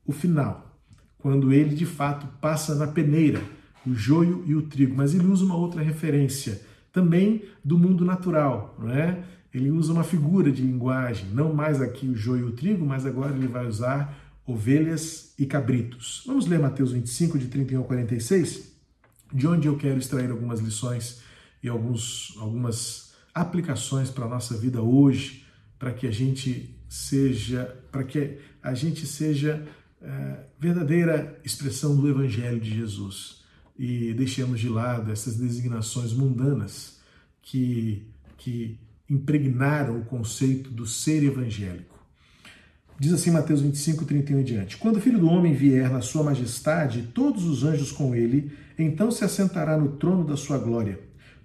o 0.06 0.12
final, 0.12 0.76
quando 1.18 1.52
ele 1.52 1.76
de 1.76 1.86
fato 1.86 2.28
passa 2.40 2.74
na 2.76 2.88
peneira 2.88 3.42
o 3.86 3.94
joio 3.94 4.44
e 4.48 4.56
o 4.56 4.64
trigo. 4.64 4.96
Mas 4.96 5.14
ele 5.14 5.28
usa 5.28 5.46
uma 5.46 5.56
outra 5.56 5.82
referência, 5.82 6.62
também 6.92 7.44
do 7.64 7.78
mundo 7.78 8.06
natural, 8.06 8.76
não 8.80 8.90
é? 8.90 9.24
Ele 9.54 9.72
usa 9.72 9.92
uma 9.92 10.04
figura 10.04 10.52
de 10.52 10.62
linguagem, 10.62 11.28
não 11.32 11.54
mais 11.54 11.82
aqui 11.82 12.08
o 12.08 12.16
joio 12.16 12.48
e 12.48 12.50
o 12.50 12.52
trigo, 12.52 12.86
mas 12.86 13.06
agora 13.06 13.36
ele 13.36 13.48
vai 13.48 13.68
usar 13.68 14.18
ovelhas 14.46 15.34
e 15.38 15.46
cabritos. 15.46 16.24
Vamos 16.26 16.46
ler 16.46 16.60
Mateus 16.60 16.92
25, 16.92 17.38
de 17.38 17.48
31 17.48 17.82
a 17.82 17.84
46, 17.84 18.72
de 19.34 19.48
onde 19.48 19.68
eu 19.68 19.78
quero 19.78 20.00
extrair 20.00 20.30
algumas 20.30 20.60
lições 20.60 21.22
e 21.62 21.70
alguns, 21.70 22.36
algumas 22.40 23.14
aplicações 23.34 24.10
para 24.10 24.26
a 24.26 24.30
nossa 24.30 24.58
vida 24.58 24.82
hoje, 24.82 25.46
para 25.78 25.94
que 25.94 26.08
a 26.08 26.12
gente 26.12 26.76
seja, 26.88 27.76
para 27.92 28.04
que 28.04 28.40
a 28.62 28.74
gente 28.74 29.06
seja 29.06 29.66
é, 30.02 30.46
verdadeira 30.60 31.40
expressão 31.44 31.96
do 31.96 32.10
Evangelho 32.10 32.60
de 32.60 32.76
Jesus 32.76 33.44
e 33.78 34.14
deixemos 34.14 34.60
de 34.60 34.68
lado 34.68 35.12
essas 35.12 35.38
designações 35.38 36.12
mundanas 36.12 37.00
que, 37.42 38.06
que 38.38 38.78
impregnaram 39.10 40.00
o 40.00 40.06
conceito 40.06 40.70
do 40.70 40.86
ser 40.86 41.24
evangélico. 41.24 41.98
Diz 43.00 43.14
assim 43.14 43.32
Mateus 43.32 43.62
25, 43.62 44.04
31 44.04 44.42
e 44.42 44.44
diante: 44.44 44.78
Quando 44.78 44.98
o 44.98 45.02
filho 45.02 45.20
do 45.20 45.30
homem 45.30 45.54
vier 45.54 45.90
na 45.90 46.02
sua 46.02 46.22
majestade, 46.22 47.10
todos 47.14 47.46
os 47.46 47.64
anjos 47.64 47.92
com 47.92 48.14
ele, 48.14 48.52
então 48.78 49.10
se 49.10 49.24
assentará 49.24 49.78
no 49.78 49.94
trono 49.94 50.26
da 50.26 50.36
sua 50.36 50.58
glória. 50.58 51.00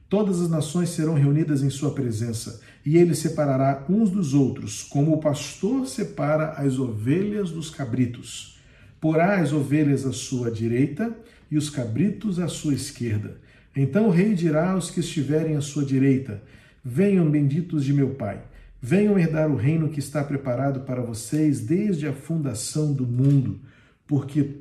Todas 0.09 0.41
as 0.41 0.51
nações 0.51 0.91
serão 0.91 1.15
reunidas 1.15 1.63
em 1.63 1.71
sua 1.71 1.95
presença, 1.95 2.61
e 2.85 2.97
ele 2.97 3.15
separará 3.15 3.85
uns 3.89 4.11
dos 4.11 4.35
outros, 4.35 4.83
como 4.83 5.13
o 5.13 5.21
pastor 5.21 5.87
separa 5.87 6.51
as 6.53 6.79
ovelhas 6.79 7.51
dos 7.51 7.71
cabritos. 7.71 8.59
Porá 9.01 9.41
as 9.41 9.53
ovelhas 9.53 10.05
à 10.05 10.13
sua 10.13 10.51
direita 10.51 11.17
e 11.51 11.57
os 11.57 11.71
cabritos 11.71 12.39
à 12.39 12.49
sua 12.49 12.75
esquerda. 12.75 13.41
Então 13.77 14.09
o 14.09 14.11
rei 14.11 14.35
dirá 14.35 14.73
aos 14.73 14.91
que 14.91 15.01
estiverem 15.01 15.57
à 15.57 15.61
sua 15.61 15.85
direita: 15.85 16.43
Venham, 16.85 17.31
benditos 17.31 17.83
de 17.85 17.95
meu 17.95 18.11
Pai, 18.11 18.45
venham 18.79 19.19
herdar 19.19 19.51
o 19.51 19.57
reino 19.57 19.89
que 19.89 19.99
está 19.99 20.23
preparado 20.23 20.81
para 20.81 21.01
vocês 21.01 21.61
desde 21.61 22.07
a 22.07 22.13
fundação 22.13 22.93
do 22.93 23.07
mundo, 23.07 23.61
porque 24.07 24.61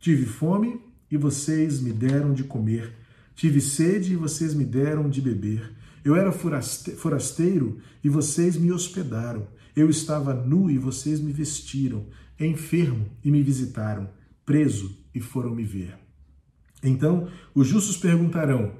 tive 0.00 0.24
fome 0.24 0.80
e 1.10 1.18
vocês 1.18 1.78
me 1.80 1.92
deram 1.92 2.32
de 2.32 2.44
comer, 2.44 2.94
tive 3.34 3.60
sede 3.60 4.14
e 4.14 4.16
vocês 4.16 4.54
me 4.54 4.64
deram 4.64 5.10
de 5.10 5.20
beber. 5.20 5.74
Eu 6.02 6.16
era 6.16 6.32
forasteiro 6.32 7.78
e 8.02 8.08
vocês 8.08 8.56
me 8.56 8.72
hospedaram. 8.72 9.46
Eu 9.76 9.90
estava 9.90 10.32
nu 10.32 10.70
e 10.70 10.78
vocês 10.78 11.20
me 11.20 11.32
vestiram, 11.32 12.06
enfermo 12.40 13.06
e 13.22 13.30
me 13.30 13.42
visitaram, 13.42 14.08
preso 14.46 14.96
e 15.14 15.20
foram 15.20 15.54
me 15.54 15.64
ver. 15.64 15.98
Então 16.82 17.28
os 17.54 17.66
justos 17.66 17.98
perguntarão: 17.98 18.72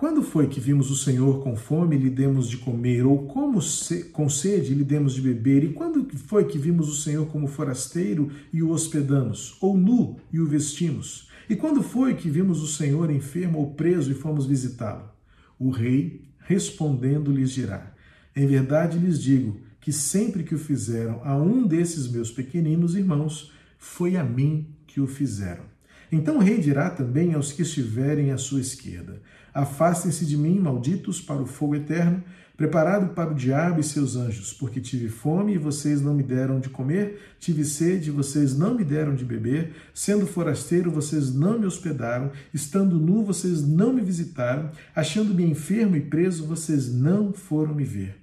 quando 0.00 0.22
foi 0.22 0.46
que 0.46 0.58
vimos 0.58 0.90
o 0.90 0.96
Senhor 0.96 1.42
com 1.42 1.54
fome 1.54 1.94
e 1.94 1.98
lhe 1.98 2.08
demos 2.08 2.48
de 2.48 2.56
comer, 2.56 3.04
ou 3.04 3.26
como 3.26 3.60
se, 3.60 4.04
com 4.04 4.30
sede 4.30 4.72
e 4.72 4.74
lhe 4.74 4.82
demos 4.82 5.12
de 5.12 5.20
beber? 5.20 5.62
E 5.62 5.74
quando 5.74 6.08
foi 6.16 6.46
que 6.46 6.56
vimos 6.56 6.88
o 6.88 6.96
Senhor 6.96 7.26
como 7.26 7.46
forasteiro 7.46 8.30
e 8.50 8.62
o 8.62 8.70
hospedamos, 8.70 9.58
ou 9.60 9.76
nu 9.76 10.16
e 10.32 10.40
o 10.40 10.46
vestimos? 10.46 11.28
E 11.50 11.54
quando 11.54 11.82
foi 11.82 12.14
que 12.14 12.30
vimos 12.30 12.62
o 12.62 12.66
Senhor 12.66 13.10
enfermo 13.10 13.58
ou 13.58 13.74
preso 13.74 14.10
e 14.10 14.14
fomos 14.14 14.46
visitá-lo? 14.46 15.10
O 15.58 15.68
rei, 15.68 16.24
respondendo, 16.38 17.30
lhes 17.30 17.50
dirá: 17.50 17.92
Em 18.34 18.46
verdade 18.46 18.96
lhes 18.96 19.22
digo 19.22 19.60
que 19.82 19.92
sempre 19.92 20.44
que 20.44 20.54
o 20.54 20.58
fizeram 20.58 21.20
a 21.22 21.36
um 21.36 21.66
desses 21.66 22.10
meus 22.10 22.30
pequeninos 22.30 22.96
irmãos, 22.96 23.52
foi 23.76 24.16
a 24.16 24.24
mim 24.24 24.66
que 24.86 24.98
o 24.98 25.06
fizeram. 25.06 25.68
Então 26.12 26.38
o 26.38 26.40
rei 26.40 26.58
dirá 26.58 26.90
também 26.90 27.34
aos 27.34 27.52
que 27.52 27.62
estiverem 27.62 28.32
à 28.32 28.38
sua 28.38 28.60
esquerda: 28.60 29.22
Afastem-se 29.52 30.24
de 30.24 30.36
mim, 30.36 30.58
malditos, 30.58 31.20
para 31.20 31.42
o 31.42 31.46
fogo 31.46 31.74
eterno, 31.74 32.22
preparado 32.60 33.14
para 33.14 33.30
o 33.30 33.34
diabo 33.34 33.80
e 33.80 33.82
seus 33.82 34.16
anjos, 34.16 34.52
porque 34.52 34.82
tive 34.82 35.08
fome 35.08 35.54
e 35.54 35.58
vocês 35.58 36.02
não 36.02 36.12
me 36.12 36.22
deram 36.22 36.60
de 36.60 36.68
comer, 36.68 37.18
tive 37.38 37.64
sede 37.64 38.10
e 38.10 38.12
vocês 38.12 38.54
não 38.54 38.74
me 38.74 38.84
deram 38.84 39.14
de 39.14 39.24
beber, 39.24 39.72
sendo 39.94 40.26
forasteiro 40.26 40.90
vocês 40.90 41.34
não 41.34 41.58
me 41.58 41.64
hospedaram, 41.64 42.30
estando 42.52 43.00
nu 43.00 43.24
vocês 43.24 43.66
não 43.66 43.94
me 43.94 44.02
visitaram, 44.02 44.70
achando-me 44.94 45.42
enfermo 45.42 45.96
e 45.96 46.02
preso 46.02 46.46
vocês 46.46 46.92
não 46.92 47.32
foram 47.32 47.74
me 47.74 47.84
ver. 47.84 48.14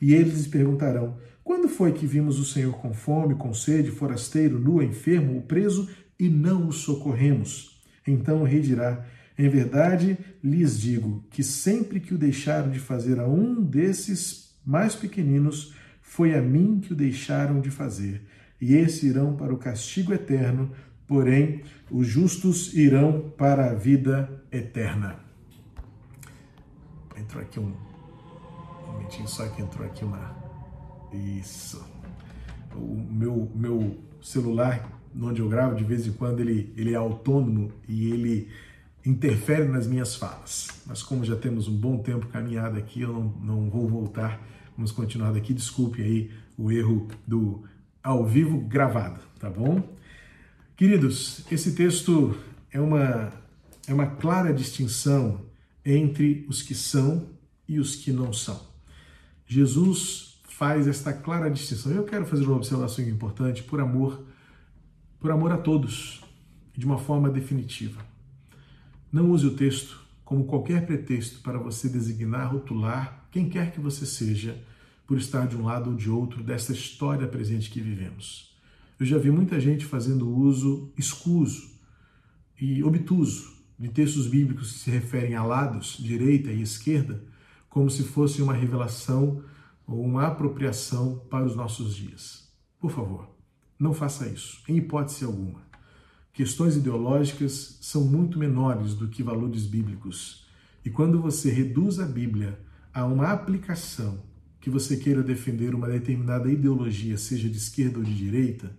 E 0.00 0.12
eles 0.12 0.34
lhes 0.34 0.46
perguntarão: 0.48 1.16
Quando 1.44 1.68
foi 1.68 1.92
que 1.92 2.04
vimos 2.04 2.40
o 2.40 2.44
Senhor 2.44 2.74
com 2.74 2.92
fome, 2.92 3.36
com 3.36 3.54
sede, 3.54 3.92
forasteiro, 3.92 4.58
nu, 4.58 4.82
enfermo 4.82 5.36
ou 5.36 5.42
preso 5.42 5.88
e 6.18 6.28
não 6.28 6.66
o 6.66 6.72
socorremos? 6.72 7.80
Então 8.04 8.42
o 8.42 8.44
rei 8.44 8.60
dirá: 8.60 9.06
em 9.36 9.48
verdade, 9.48 10.16
lhes 10.42 10.80
digo 10.80 11.24
que 11.30 11.42
sempre 11.42 11.98
que 11.98 12.14
o 12.14 12.18
deixaram 12.18 12.70
de 12.70 12.78
fazer 12.78 13.18
a 13.18 13.26
um 13.26 13.62
desses 13.62 14.54
mais 14.64 14.94
pequeninos, 14.94 15.74
foi 16.00 16.34
a 16.34 16.40
mim 16.40 16.80
que 16.80 16.92
o 16.92 16.96
deixaram 16.96 17.60
de 17.60 17.70
fazer. 17.70 18.22
E 18.60 18.74
esses 18.74 19.02
irão 19.02 19.34
para 19.34 19.52
o 19.52 19.58
castigo 19.58 20.14
eterno, 20.14 20.70
porém 21.06 21.62
os 21.90 22.06
justos 22.06 22.72
irão 22.74 23.32
para 23.36 23.70
a 23.70 23.74
vida 23.74 24.42
eterna. 24.52 25.18
Entrou 27.16 27.42
aqui 27.42 27.58
um, 27.58 27.72
um 27.72 28.92
momentinho 28.92 29.26
só 29.26 29.48
que 29.48 29.62
entrou 29.62 29.84
aqui 29.84 30.04
uma. 30.04 30.36
Isso. 31.12 31.84
O 32.74 32.96
meu, 32.96 33.50
meu 33.54 33.98
celular, 34.22 34.88
onde 35.20 35.40
eu 35.40 35.48
gravo, 35.48 35.76
de 35.76 35.84
vez 35.84 36.06
em 36.06 36.12
quando 36.12 36.40
ele, 36.40 36.72
ele 36.76 36.92
é 36.92 36.96
autônomo 36.96 37.72
e 37.88 38.10
ele 38.10 38.48
interfere 39.04 39.68
nas 39.68 39.86
minhas 39.86 40.16
falas. 40.16 40.68
Mas 40.86 41.02
como 41.02 41.24
já 41.24 41.36
temos 41.36 41.68
um 41.68 41.76
bom 41.76 41.98
tempo 41.98 42.26
caminhado 42.26 42.78
aqui, 42.78 43.02
eu 43.02 43.12
não, 43.12 43.22
não 43.42 43.70
vou 43.70 43.86
voltar. 43.88 44.40
Vamos 44.76 44.92
continuar 44.92 45.32
daqui. 45.32 45.52
Desculpe 45.52 46.02
aí 46.02 46.30
o 46.56 46.70
erro 46.70 47.08
do 47.26 47.64
ao 48.02 48.26
vivo 48.26 48.60
gravado, 48.60 49.18
tá 49.40 49.48
bom? 49.48 49.96
Queridos, 50.76 51.42
esse 51.50 51.74
texto 51.74 52.36
é 52.70 52.78
uma, 52.78 53.32
é 53.88 53.94
uma 53.94 54.06
clara 54.06 54.52
distinção 54.52 55.40
entre 55.84 56.44
os 56.48 56.60
que 56.60 56.74
são 56.74 57.30
e 57.66 57.78
os 57.78 57.96
que 57.96 58.12
não 58.12 58.30
são. 58.30 58.60
Jesus 59.46 60.38
faz 60.48 60.86
esta 60.86 61.12
clara 61.12 61.50
distinção. 61.50 61.92
Eu 61.92 62.04
quero 62.04 62.26
fazer 62.26 62.44
uma 62.44 62.56
observação 62.56 63.04
importante 63.04 63.62
por 63.62 63.80
amor, 63.80 64.22
por 65.18 65.30
amor 65.30 65.52
a 65.52 65.56
todos, 65.56 66.22
de 66.76 66.84
uma 66.84 66.98
forma 66.98 67.30
definitiva. 67.30 68.04
Não 69.14 69.30
use 69.30 69.46
o 69.46 69.54
texto 69.54 70.00
como 70.24 70.44
qualquer 70.44 70.86
pretexto 70.86 71.40
para 71.40 71.56
você 71.56 71.88
designar, 71.88 72.50
rotular 72.50 73.28
quem 73.30 73.48
quer 73.48 73.70
que 73.70 73.78
você 73.78 74.04
seja 74.04 74.60
por 75.06 75.18
estar 75.18 75.46
de 75.46 75.56
um 75.56 75.62
lado 75.62 75.90
ou 75.90 75.96
de 75.96 76.10
outro 76.10 76.42
dessa 76.42 76.72
história 76.72 77.28
presente 77.28 77.70
que 77.70 77.80
vivemos. 77.80 78.58
Eu 78.98 79.06
já 79.06 79.16
vi 79.16 79.30
muita 79.30 79.60
gente 79.60 79.86
fazendo 79.86 80.28
uso 80.28 80.92
escuso 80.98 81.78
e 82.60 82.82
obtuso 82.82 83.52
de 83.78 83.88
textos 83.88 84.26
bíblicos 84.26 84.72
que 84.72 84.78
se 84.80 84.90
referem 84.90 85.36
a 85.36 85.44
lados, 85.44 85.96
direita 86.00 86.50
e 86.50 86.60
esquerda, 86.60 87.22
como 87.68 87.88
se 87.88 88.02
fosse 88.02 88.42
uma 88.42 88.52
revelação 88.52 89.44
ou 89.86 90.02
uma 90.04 90.26
apropriação 90.26 91.22
para 91.30 91.44
os 91.44 91.54
nossos 91.54 91.94
dias. 91.94 92.52
Por 92.80 92.90
favor, 92.90 93.30
não 93.78 93.94
faça 93.94 94.26
isso, 94.26 94.60
em 94.68 94.78
hipótese 94.78 95.24
alguma. 95.24 95.62
Questões 96.34 96.74
ideológicas 96.76 97.78
são 97.80 98.04
muito 98.04 98.40
menores 98.40 98.92
do 98.92 99.06
que 99.06 99.22
valores 99.22 99.66
bíblicos. 99.66 100.44
E 100.84 100.90
quando 100.90 101.22
você 101.22 101.48
reduz 101.48 102.00
a 102.00 102.06
Bíblia 102.06 102.58
a 102.92 103.06
uma 103.06 103.28
aplicação 103.28 104.20
que 104.60 104.68
você 104.68 104.96
queira 104.96 105.22
defender 105.22 105.76
uma 105.76 105.88
determinada 105.88 106.50
ideologia, 106.50 107.16
seja 107.16 107.48
de 107.48 107.56
esquerda 107.56 107.98
ou 107.98 108.04
de 108.04 108.12
direita, 108.12 108.76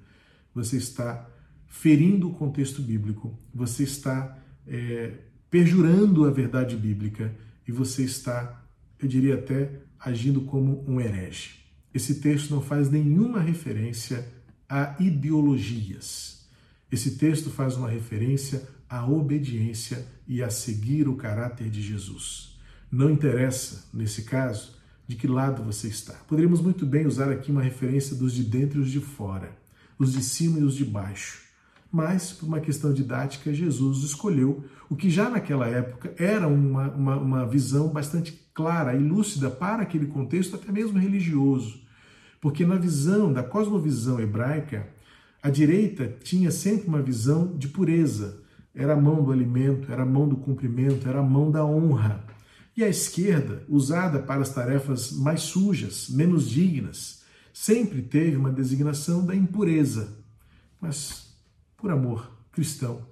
você 0.53 0.75
está 0.75 1.29
ferindo 1.65 2.27
o 2.27 2.33
contexto 2.33 2.81
bíblico, 2.81 3.39
você 3.53 3.83
está 3.83 4.37
é, 4.67 5.13
perjurando 5.49 6.25
a 6.25 6.31
verdade 6.31 6.75
bíblica 6.75 7.33
e 7.65 7.71
você 7.71 8.03
está, 8.03 8.65
eu 8.99 9.07
diria 9.07 9.35
até, 9.35 9.79
agindo 9.97 10.41
como 10.41 10.83
um 10.85 10.99
herege. 10.99 11.61
Esse 11.93 12.15
texto 12.15 12.51
não 12.53 12.61
faz 12.61 12.89
nenhuma 12.91 13.39
referência 13.39 14.27
a 14.67 14.93
ideologias. 14.99 16.34
Esse 16.95 17.17
texto 17.17 17.49
faz 17.49 17.75
uma 17.75 17.89
referência 17.89 18.69
à 18.89 19.05
obediência 19.05 20.07
e 20.25 20.41
a 20.41 20.49
seguir 20.49 21.09
o 21.09 21.17
caráter 21.17 21.69
de 21.69 21.81
Jesus. 21.81 22.57
Não 22.89 23.09
interessa, 23.09 23.83
nesse 23.93 24.21
caso, 24.21 24.77
de 25.05 25.17
que 25.17 25.27
lado 25.27 25.61
você 25.61 25.89
está. 25.89 26.13
Poderíamos 26.13 26.61
muito 26.61 26.85
bem 26.85 27.05
usar 27.05 27.29
aqui 27.29 27.51
uma 27.51 27.61
referência 27.61 28.15
dos 28.15 28.31
de 28.31 28.45
dentro 28.45 28.79
e 28.79 28.81
os 28.81 28.89
de 28.89 29.01
fora, 29.01 29.51
os 29.99 30.13
de 30.13 30.23
cima 30.23 30.57
e 30.57 30.63
os 30.63 30.73
de 30.73 30.85
baixo. 30.85 31.41
Mas, 31.91 32.31
por 32.31 32.47
uma 32.47 32.61
questão 32.61 32.93
didática, 32.93 33.53
Jesus 33.53 33.97
escolheu 34.05 34.63
o 34.89 34.95
que 34.95 35.09
já 35.09 35.29
naquela 35.29 35.67
época 35.67 36.13
era 36.17 36.47
uma, 36.47 36.87
uma, 36.91 37.17
uma 37.17 37.45
visão 37.45 37.89
bastante 37.89 38.31
clara 38.53 38.95
e 38.95 38.99
lúcida 38.99 39.51
para 39.51 39.83
aquele 39.83 40.05
contexto, 40.05 40.55
até 40.55 40.71
mesmo 40.71 40.97
religioso. 40.97 41.77
Porque 42.39 42.65
na 42.65 42.77
visão, 42.77 43.33
da 43.33 43.43
cosmovisão 43.43 44.17
hebraica, 44.17 44.94
a 45.45 45.49
direita 45.51 46.11
tinha 46.23 46.49
sempre 46.49 46.87
uma 46.87 47.03
visão 47.03 47.55
de 47.55 47.67
pureza. 47.67 48.41
Era 48.73 48.93
a 48.93 48.99
mão 48.99 49.23
do 49.23 49.31
alimento, 49.31 49.91
era 49.91 50.01
a 50.01 50.05
mão 50.05 50.27
do 50.27 50.37
cumprimento, 50.37 51.07
era 51.07 51.19
a 51.19 51.23
mão 51.23 51.51
da 51.51 51.63
honra. 51.63 52.25
E 52.75 52.83
a 52.83 52.89
esquerda, 52.89 53.63
usada 53.69 54.17
para 54.17 54.41
as 54.41 54.49
tarefas 54.49 55.11
mais 55.11 55.41
sujas, 55.41 56.09
menos 56.09 56.49
dignas, 56.49 57.21
sempre 57.53 58.01
teve 58.01 58.35
uma 58.35 58.51
designação 58.51 59.23
da 59.23 59.35
impureza. 59.35 60.17
Mas, 60.81 61.37
por 61.77 61.91
amor 61.91 62.27
cristão, 62.51 63.05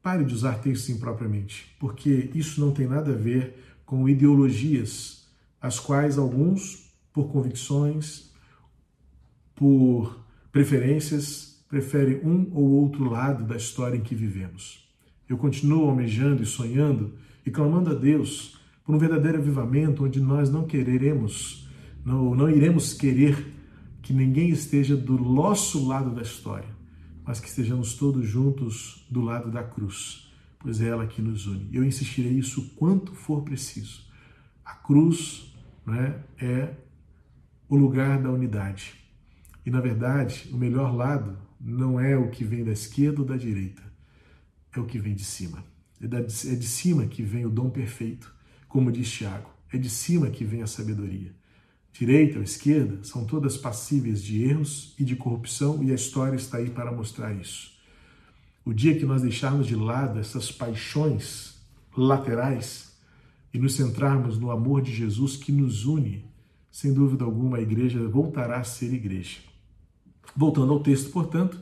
pare 0.00 0.24
de 0.24 0.34
usar 0.34 0.60
textos 0.60 0.88
impropriamente, 0.90 1.74
porque 1.80 2.30
isso 2.32 2.60
não 2.60 2.70
tem 2.70 2.86
nada 2.86 3.10
a 3.10 3.16
ver 3.16 3.60
com 3.84 4.08
ideologias, 4.08 5.26
as 5.60 5.80
quais 5.80 6.16
alguns, 6.16 6.92
por 7.12 7.28
convicções, 7.32 8.30
por 9.52 10.24
preferências, 10.52 11.45
preferem 11.68 12.20
um 12.24 12.50
ou 12.52 12.68
outro 12.70 13.08
lado 13.08 13.44
da 13.44 13.56
história 13.56 13.96
em 13.96 14.02
que 14.02 14.14
vivemos. 14.14 14.86
Eu 15.28 15.36
continuo 15.36 15.88
almejando 15.88 16.42
e 16.42 16.46
sonhando 16.46 17.14
e 17.44 17.50
clamando 17.50 17.90
a 17.90 17.94
Deus 17.94 18.58
por 18.84 18.94
um 18.94 18.98
verdadeiro 18.98 19.38
avivamento 19.38 20.04
onde 20.04 20.20
nós 20.20 20.48
não 20.48 20.64
quereremos, 20.64 21.68
não, 22.04 22.34
não 22.34 22.48
iremos 22.48 22.94
querer 22.94 23.54
que 24.00 24.12
ninguém 24.12 24.50
esteja 24.50 24.96
do 24.96 25.18
nosso 25.18 25.84
lado 25.86 26.14
da 26.14 26.22
história, 26.22 26.68
mas 27.24 27.40
que 27.40 27.48
estejamos 27.48 27.94
todos 27.94 28.26
juntos 28.28 29.04
do 29.10 29.20
lado 29.20 29.50
da 29.50 29.64
cruz, 29.64 30.32
pois 30.60 30.80
é 30.80 30.86
ela 30.86 31.08
que 31.08 31.20
nos 31.20 31.48
une. 31.48 31.68
Eu 31.72 31.84
insistirei 31.84 32.32
isso 32.32 32.74
quanto 32.76 33.12
for 33.12 33.42
preciso. 33.42 34.06
A 34.64 34.74
cruz 34.74 35.52
né, 35.84 36.22
é 36.40 36.74
o 37.68 37.74
lugar 37.74 38.22
da 38.22 38.30
unidade. 38.30 38.94
E, 39.64 39.70
na 39.70 39.80
verdade, 39.80 40.48
o 40.52 40.56
melhor 40.56 40.94
lado 40.94 41.36
não 41.60 41.98
é 41.98 42.16
o 42.16 42.30
que 42.30 42.44
vem 42.44 42.64
da 42.64 42.72
esquerda 42.72 43.20
ou 43.20 43.26
da 43.26 43.36
direita, 43.36 43.82
é 44.74 44.80
o 44.80 44.86
que 44.86 44.98
vem 44.98 45.14
de 45.14 45.24
cima. 45.24 45.64
É, 46.00 46.04
é 46.06 46.54
de 46.54 46.66
cima 46.66 47.06
que 47.06 47.22
vem 47.22 47.46
o 47.46 47.50
dom 47.50 47.70
perfeito 47.70 48.36
como 48.76 48.92
diz 48.92 49.10
Tiago, 49.10 49.48
é 49.72 49.78
de 49.78 49.88
cima 49.88 50.28
que 50.28 50.44
vem 50.44 50.60
a 50.60 50.66
sabedoria. 50.66 51.34
Direita 51.92 52.36
ou 52.36 52.44
esquerda 52.44 53.02
são 53.02 53.24
todas 53.24 53.56
passíveis 53.56 54.22
de 54.22 54.42
erros 54.42 54.94
e 54.98 55.04
de 55.04 55.16
corrupção, 55.16 55.82
e 55.82 55.90
a 55.90 55.94
história 55.94 56.36
está 56.36 56.58
aí 56.58 56.68
para 56.68 56.92
mostrar 56.92 57.32
isso. 57.32 57.72
O 58.64 58.74
dia 58.74 58.98
que 58.98 59.06
nós 59.06 59.22
deixarmos 59.22 59.66
de 59.66 59.74
lado 59.74 60.18
essas 60.18 60.52
paixões 60.52 61.56
laterais 61.96 62.94
e 63.54 63.58
nos 63.58 63.74
centrarmos 63.74 64.38
no 64.38 64.50
amor 64.50 64.82
de 64.82 64.94
Jesus 64.94 65.36
que 65.36 65.52
nos 65.52 65.86
une, 65.86 66.26
sem 66.70 66.92
dúvida 66.92 67.24
alguma 67.24 67.56
a 67.56 67.62
igreja 67.62 68.06
voltará 68.06 68.58
a 68.58 68.64
ser 68.64 68.92
igreja. 68.92 69.38
Voltando 70.36 70.72
ao 70.72 70.80
texto, 70.80 71.10
portanto, 71.10 71.58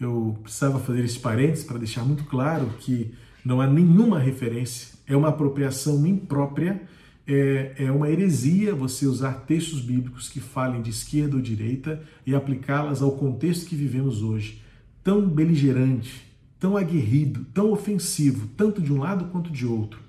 eu 0.00 0.36
precisava 0.42 0.78
fazer 0.78 1.04
esse 1.04 1.18
parênteses 1.18 1.64
para 1.64 1.78
deixar 1.78 2.04
muito 2.04 2.24
claro 2.24 2.68
que 2.80 3.14
não 3.44 3.60
há 3.60 3.66
nenhuma 3.66 4.18
referência 4.18 4.96
é 5.06 5.16
uma 5.16 5.28
apropriação 5.28 6.04
imprópria, 6.06 6.82
é, 7.26 7.74
é 7.78 7.92
uma 7.92 8.10
heresia 8.10 8.74
você 8.74 9.06
usar 9.06 9.44
textos 9.46 9.80
bíblicos 9.80 10.28
que 10.28 10.40
falem 10.40 10.82
de 10.82 10.90
esquerda 10.90 11.36
ou 11.36 11.42
direita 11.42 12.02
e 12.26 12.34
aplicá-las 12.34 13.02
ao 13.02 13.12
contexto 13.12 13.66
que 13.66 13.76
vivemos 13.76 14.22
hoje, 14.22 14.60
tão 15.02 15.28
beligerante, 15.28 16.26
tão 16.58 16.76
aguerrido, 16.76 17.44
tão 17.54 17.70
ofensivo, 17.70 18.48
tanto 18.56 18.80
de 18.80 18.92
um 18.92 18.98
lado 18.98 19.26
quanto 19.26 19.50
de 19.50 19.66
outro. 19.66 20.00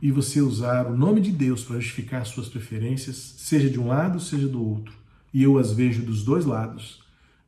E 0.00 0.10
você 0.10 0.40
usar 0.40 0.86
o 0.86 0.96
nome 0.96 1.20
de 1.20 1.32
Deus 1.32 1.64
para 1.64 1.80
justificar 1.80 2.24
suas 2.26 2.48
preferências, 2.48 3.16
seja 3.38 3.70
de 3.70 3.80
um 3.80 3.88
lado, 3.88 4.20
seja 4.20 4.46
do 4.46 4.62
outro, 4.62 4.94
e 5.32 5.42
eu 5.42 5.58
as 5.58 5.72
vejo 5.72 6.02
dos 6.02 6.24
dois 6.24 6.44
lados, 6.44 7.03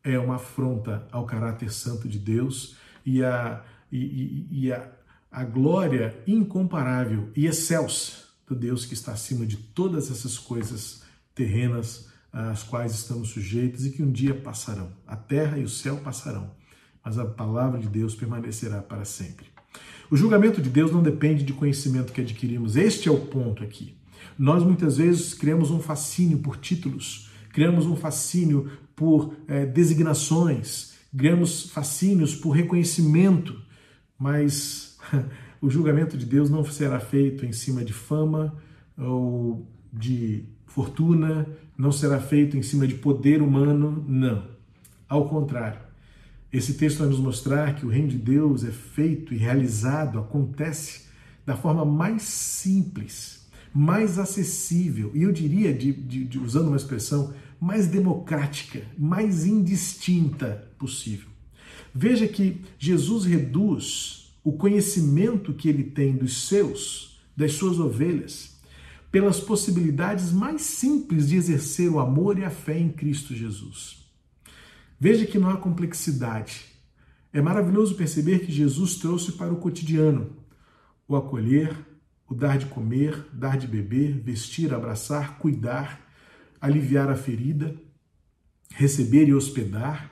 é 0.06 0.18
uma 0.18 0.36
afronta 0.36 1.06
ao 1.10 1.26
caráter 1.26 1.70
santo 1.70 2.08
de 2.08 2.18
Deus 2.18 2.76
e 3.04 3.22
a, 3.22 3.62
e, 3.92 3.98
e, 3.98 4.48
e 4.50 4.72
a 4.72 4.90
a 5.36 5.44
glória 5.44 6.16
incomparável 6.26 7.28
e 7.36 7.44
excelsa 7.44 8.24
do 8.48 8.54
Deus 8.54 8.86
que 8.86 8.94
está 8.94 9.12
acima 9.12 9.44
de 9.44 9.58
todas 9.58 10.10
essas 10.10 10.38
coisas 10.38 11.02
terrenas 11.34 12.08
às 12.32 12.62
quais 12.62 12.94
estamos 12.94 13.28
sujeitos 13.28 13.84
e 13.84 13.90
que 13.90 14.02
um 14.02 14.10
dia 14.10 14.34
passarão. 14.34 14.90
A 15.06 15.14
terra 15.14 15.58
e 15.58 15.62
o 15.62 15.68
céu 15.68 15.98
passarão, 15.98 16.50
mas 17.04 17.18
a 17.18 17.26
palavra 17.26 17.78
de 17.78 17.86
Deus 17.86 18.14
permanecerá 18.14 18.80
para 18.80 19.04
sempre. 19.04 19.44
O 20.10 20.16
julgamento 20.16 20.62
de 20.62 20.70
Deus 20.70 20.90
não 20.90 21.02
depende 21.02 21.44
de 21.44 21.52
conhecimento 21.52 22.14
que 22.14 22.22
adquirimos. 22.22 22.74
Este 22.74 23.10
é 23.10 23.12
o 23.12 23.26
ponto 23.26 23.62
aqui. 23.62 23.94
Nós 24.38 24.62
muitas 24.62 24.96
vezes 24.96 25.34
criamos 25.34 25.70
um 25.70 25.80
fascínio 25.80 26.38
por 26.38 26.56
títulos, 26.56 27.30
criamos 27.52 27.84
um 27.84 27.94
fascínio 27.94 28.70
por 28.96 29.34
é, 29.46 29.66
designações, 29.66 30.94
criamos 31.16 31.70
fascínios 31.70 32.34
por 32.34 32.50
reconhecimento, 32.50 33.60
mas 34.18 34.98
o 35.60 35.70
julgamento 35.70 36.16
de 36.16 36.24
Deus 36.24 36.48
não 36.48 36.64
será 36.64 36.98
feito 36.98 37.44
em 37.44 37.52
cima 37.52 37.84
de 37.84 37.92
fama 37.92 38.56
ou 38.98 39.66
de 39.92 40.44
fortuna, 40.66 41.46
não 41.76 41.92
será 41.92 42.18
feito 42.18 42.56
em 42.56 42.62
cima 42.62 42.86
de 42.86 42.94
poder 42.94 43.42
humano, 43.42 44.04
não. 44.08 44.44
Ao 45.08 45.28
contrário, 45.28 45.80
esse 46.52 46.74
texto 46.74 46.98
vai 46.98 47.08
nos 47.08 47.20
mostrar 47.20 47.74
que 47.74 47.84
o 47.84 47.88
reino 47.88 48.08
de 48.08 48.18
Deus 48.18 48.64
é 48.64 48.70
feito 48.70 49.34
e 49.34 49.36
realizado, 49.36 50.18
acontece 50.18 51.06
da 51.44 51.56
forma 51.56 51.84
mais 51.84 52.22
simples, 52.22 53.45
mais 53.76 54.18
acessível 54.18 55.10
e 55.14 55.22
eu 55.22 55.30
diria, 55.30 55.70
de, 55.70 55.92
de, 55.92 56.24
de, 56.24 56.38
usando 56.38 56.68
uma 56.68 56.78
expressão, 56.78 57.34
mais 57.60 57.86
democrática, 57.86 58.82
mais 58.98 59.44
indistinta 59.44 60.66
possível. 60.78 61.28
Veja 61.94 62.26
que 62.26 62.62
Jesus 62.78 63.26
reduz 63.26 64.34
o 64.42 64.52
conhecimento 64.52 65.52
que 65.52 65.68
ele 65.68 65.84
tem 65.84 66.16
dos 66.16 66.48
seus, 66.48 67.20
das 67.36 67.52
suas 67.52 67.78
ovelhas, 67.78 68.56
pelas 69.12 69.40
possibilidades 69.40 70.32
mais 70.32 70.62
simples 70.62 71.28
de 71.28 71.36
exercer 71.36 71.90
o 71.90 71.98
amor 71.98 72.38
e 72.38 72.44
a 72.46 72.50
fé 72.50 72.78
em 72.78 72.88
Cristo 72.88 73.34
Jesus. 73.34 73.98
Veja 74.98 75.26
que 75.26 75.38
não 75.38 75.50
há 75.50 75.56
complexidade. 75.58 76.64
É 77.30 77.42
maravilhoso 77.42 77.94
perceber 77.94 78.38
que 78.38 78.50
Jesus 78.50 78.94
trouxe 78.94 79.32
para 79.32 79.52
o 79.52 79.56
cotidiano 79.56 80.30
o 81.06 81.14
acolher, 81.14 81.76
o 82.28 82.34
dar 82.34 82.58
de 82.58 82.66
comer, 82.66 83.26
dar 83.32 83.56
de 83.56 83.66
beber, 83.66 84.20
vestir, 84.20 84.74
abraçar, 84.74 85.38
cuidar, 85.38 86.00
aliviar 86.60 87.08
a 87.08 87.16
ferida, 87.16 87.74
receber 88.70 89.28
e 89.28 89.34
hospedar, 89.34 90.10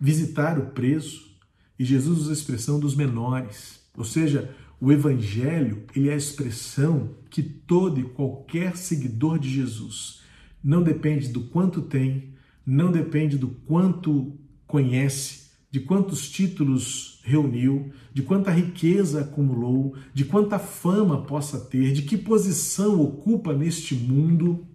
visitar 0.00 0.58
o 0.58 0.70
preso, 0.70 1.30
e 1.78 1.84
Jesus 1.84 2.20
usa 2.20 2.30
a 2.30 2.34
expressão 2.34 2.80
dos 2.80 2.94
menores. 2.94 3.80
Ou 3.96 4.04
seja, 4.04 4.54
o 4.80 4.90
evangelho, 4.90 5.84
ele 5.94 6.08
é 6.08 6.12
a 6.12 6.16
expressão 6.16 7.14
que 7.30 7.42
todo 7.42 8.00
e 8.00 8.04
qualquer 8.04 8.76
seguidor 8.76 9.38
de 9.38 9.48
Jesus 9.48 10.22
não 10.62 10.82
depende 10.82 11.28
do 11.28 11.42
quanto 11.42 11.82
tem, 11.82 12.34
não 12.64 12.92
depende 12.92 13.36
do 13.36 13.48
quanto 13.48 14.38
conhece, 14.66 15.41
de 15.72 15.80
quantos 15.80 16.30
títulos 16.30 17.18
reuniu, 17.24 17.90
de 18.12 18.20
quanta 18.20 18.50
riqueza 18.50 19.22
acumulou, 19.22 19.96
de 20.12 20.22
quanta 20.22 20.58
fama 20.58 21.22
possa 21.22 21.58
ter, 21.58 21.94
de 21.94 22.02
que 22.02 22.18
posição 22.18 23.00
ocupa 23.00 23.54
neste 23.54 23.94
mundo. 23.94 24.66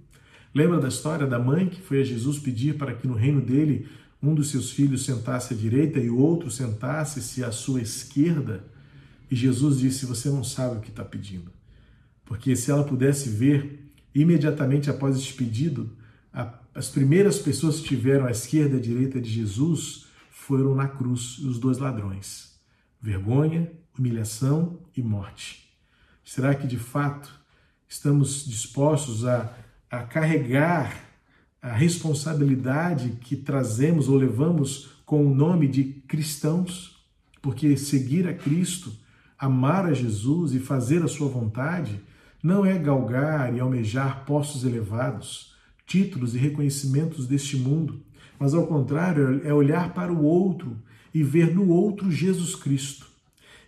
Lembra 0.55 0.79
da 0.79 0.87
história 0.87 1.27
da 1.27 1.37
mãe 1.37 1.67
que 1.69 1.79
foi 1.79 2.01
a 2.01 2.03
Jesus 2.03 2.39
pedir 2.39 2.79
para 2.79 2.95
que 2.95 3.07
no 3.07 3.13
reino 3.13 3.39
dele 3.39 3.87
um 4.23 4.33
dos 4.33 4.49
seus 4.49 4.71
filhos 4.71 5.05
sentasse 5.05 5.53
à 5.53 5.57
direita 5.57 5.99
e 5.99 6.09
o 6.09 6.17
outro 6.17 6.49
sentasse-se 6.49 7.43
à 7.43 7.51
sua 7.51 7.79
esquerda? 7.79 8.65
E 9.29 9.35
Jesus 9.35 9.77
disse: 9.77 10.07
Você 10.07 10.29
não 10.29 10.43
sabe 10.43 10.77
o 10.77 10.81
que 10.81 10.89
está 10.89 11.05
pedindo. 11.05 11.51
Porque 12.25 12.55
se 12.55 12.71
ela 12.71 12.83
pudesse 12.83 13.29
ver, 13.29 13.87
imediatamente 14.15 14.89
após 14.89 15.15
este 15.15 15.35
pedido, 15.35 15.91
as 16.73 16.89
primeiras 16.89 17.37
pessoas 17.37 17.75
que 17.75 17.83
estiveram 17.83 18.25
à 18.25 18.31
esquerda 18.31 18.77
e 18.77 18.79
à 18.79 18.81
direita 18.81 19.21
de 19.21 19.29
Jesus 19.29 20.06
foram 20.47 20.73
na 20.73 20.87
cruz 20.87 21.39
os 21.39 21.59
dois 21.59 21.77
ladrões: 21.77 22.57
vergonha, 23.01 23.69
humilhação 23.99 24.79
e 24.95 25.03
morte. 25.03 25.69
Será 26.23 26.55
que 26.55 26.65
de 26.65 26.77
fato 26.77 27.37
estamos 27.85 28.45
dispostos 28.45 29.25
a, 29.25 29.53
a 29.91 30.03
carregar 30.03 31.03
a 31.61 31.73
responsabilidade 31.73 33.17
que 33.19 33.35
trazemos 33.35 34.07
ou 34.07 34.15
levamos 34.15 34.89
com 35.05 35.27
o 35.27 35.35
nome 35.35 35.67
de 35.67 35.83
cristãos? 36.07 37.05
Porque 37.41 37.75
seguir 37.75 38.25
a 38.25 38.33
Cristo, 38.33 38.93
amar 39.37 39.85
a 39.85 39.93
Jesus 39.93 40.53
e 40.53 40.59
fazer 40.59 41.03
a 41.03 41.09
sua 41.09 41.27
vontade 41.27 42.01
não 42.41 42.65
é 42.65 42.77
galgar 42.77 43.53
e 43.53 43.59
almejar 43.59 44.23
postos 44.23 44.63
elevados, 44.63 45.53
títulos 45.85 46.35
e 46.35 46.37
reconhecimentos 46.37 47.27
deste 47.27 47.57
mundo, 47.57 48.01
mas 48.39 48.53
ao 48.53 48.67
contrário, 48.67 49.41
é 49.43 49.53
olhar 49.53 49.93
para 49.93 50.11
o 50.11 50.23
outro 50.23 50.77
e 51.13 51.23
ver 51.23 51.53
no 51.53 51.69
outro 51.69 52.11
Jesus 52.11 52.55
Cristo. 52.55 53.07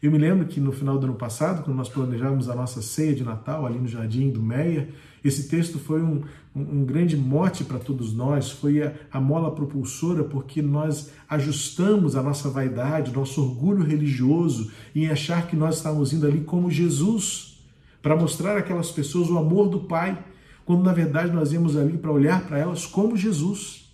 Eu 0.01 0.11
me 0.11 0.17
lembro 0.17 0.45
que 0.45 0.61
no 0.61 0.71
final 0.71 0.97
do 0.97 1.05
ano 1.05 1.15
passado, 1.15 1.63
quando 1.63 1.75
nós 1.75 1.89
planejávamos 1.89 2.47
a 2.47 2.55
nossa 2.55 2.81
ceia 2.81 3.13
de 3.13 3.23
Natal 3.23 3.65
ali 3.65 3.77
no 3.77 3.87
Jardim 3.87 4.29
do 4.29 4.41
Meia, 4.41 4.87
esse 5.23 5.49
texto 5.49 5.77
foi 5.77 6.01
um, 6.01 6.21
um, 6.55 6.85
grande 6.85 7.17
mote 7.17 7.65
para 7.65 7.79
todos 7.79 8.13
nós, 8.13 8.49
foi 8.49 8.81
a, 8.81 8.93
a 9.11 9.19
mola 9.19 9.51
propulsora, 9.51 10.23
porque 10.23 10.61
nós 10.61 11.11
ajustamos 11.27 12.15
a 12.15 12.23
nossa 12.23 12.49
vaidade, 12.49 13.11
nosso 13.11 13.43
orgulho 13.43 13.83
religioso 13.83 14.71
em 14.95 15.09
achar 15.09 15.47
que 15.47 15.55
nós 15.57 15.77
estávamos 15.77 16.13
indo 16.13 16.25
ali 16.25 16.41
como 16.41 16.71
Jesus, 16.71 17.59
para 18.01 18.15
mostrar 18.15 18.57
àquelas 18.57 18.91
pessoas 18.91 19.29
o 19.29 19.37
amor 19.37 19.67
do 19.67 19.81
Pai, 19.81 20.17
quando 20.65 20.83
na 20.83 20.93
verdade 20.93 21.33
nós 21.33 21.51
íamos 21.51 21.75
ali 21.75 21.97
para 21.97 22.11
olhar 22.11 22.45
para 22.45 22.57
elas 22.57 22.85
como 22.85 23.17
Jesus. 23.17 23.88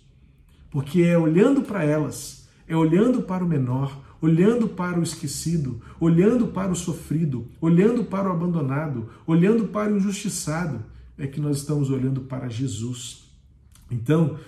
Porque 0.76 1.00
é 1.00 1.16
olhando 1.16 1.62
para 1.62 1.82
elas, 1.84 2.46
é 2.68 2.76
olhando 2.76 3.22
para 3.22 3.42
o 3.42 3.48
menor, 3.48 3.98
olhando 4.20 4.68
para 4.68 5.00
o 5.00 5.02
esquecido, 5.02 5.80
olhando 5.98 6.48
para 6.48 6.70
o 6.70 6.76
sofrido, 6.76 7.48
olhando 7.62 8.04
para 8.04 8.28
o 8.28 8.32
abandonado, 8.32 9.08
olhando 9.26 9.68
para 9.68 9.90
o 9.90 9.96
injustiçado, 9.96 10.84
é 11.16 11.26
que 11.26 11.40
nós 11.40 11.56
estamos 11.56 11.88
olhando 11.88 12.20
para 12.20 12.50
Jesus. 12.50 13.24
Então, 13.90 14.38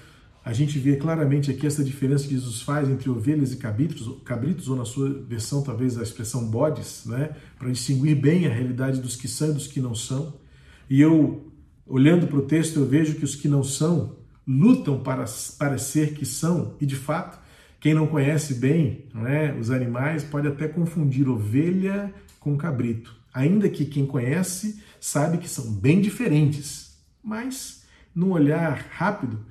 a 0.45 0.53
gente 0.53 0.79
vê 0.79 0.97
claramente 0.97 1.51
aqui 1.51 1.67
essa 1.67 1.83
diferença 1.83 2.25
que 2.29 2.35
Jesus 2.35 2.61
faz 2.61 2.91
entre 2.91 3.09
ovelhas 3.09 3.55
e 3.55 3.57
cabritos, 3.57 4.21
cabritos 4.23 4.69
ou 4.69 4.77
na 4.77 4.85
sua 4.85 5.09
versão 5.09 5.63
talvez 5.63 5.97
a 5.97 6.03
expressão 6.03 6.45
bodes, 6.45 7.07
né, 7.07 7.37
para 7.59 7.71
distinguir 7.71 8.15
bem 8.15 8.47
a 8.47 8.53
realidade 8.53 9.01
dos 9.01 9.17
que 9.17 9.29
são 9.29 9.49
e 9.49 9.55
dos 9.55 9.67
que 9.67 9.81
não 9.81 9.95
são. 9.95 10.35
E 10.91 11.01
eu, 11.01 11.51
olhando 11.87 12.27
para 12.27 12.39
o 12.39 12.43
texto, 12.43 12.81
eu 12.81 12.87
vejo 12.87 13.15
que 13.15 13.25
os 13.25 13.35
que 13.35 13.49
não 13.49 13.65
são 13.65 14.18
lutam 14.49 14.99
para 14.99 15.27
parecer 15.59 16.15
que 16.15 16.25
são, 16.25 16.75
e 16.81 16.87
de 16.87 16.97
fato, 16.97 17.39
quem 17.79 17.93
não 17.93 18.07
conhece 18.07 18.55
bem 18.55 19.05
é, 19.27 19.53
os 19.53 19.71
animais 19.71 20.25
pode 20.25 20.49
até 20.49 20.67
confundir 20.67 21.29
ovelha 21.29 22.13
com 22.41 22.57
cabrito, 22.57 23.15
ainda 23.33 23.69
que 23.69 23.85
quem 23.85 24.07
conhece 24.07 24.83
sabe 24.99 25.37
que 25.37 25.49
são 25.49 25.71
bem 25.71 26.01
diferentes. 26.01 26.97
Mas, 27.23 27.85
num 28.15 28.33
olhar 28.33 28.89
rápido, 28.91 29.45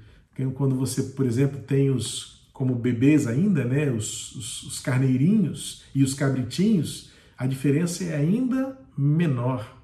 quando 0.55 0.75
você, 0.75 1.03
por 1.03 1.25
exemplo, 1.25 1.60
tem 1.62 1.89
os 1.89 2.38
como 2.51 2.73
bebês 2.73 3.27
ainda, 3.27 3.63
né, 3.63 3.91
os, 3.91 4.31
os, 4.36 4.63
os 4.63 4.79
carneirinhos 4.79 5.83
e 5.93 6.03
os 6.03 6.15
cabritinhos, 6.15 7.12
a 7.38 7.45
diferença 7.45 8.03
é 8.03 8.15
ainda 8.15 8.75
menor. 8.97 9.77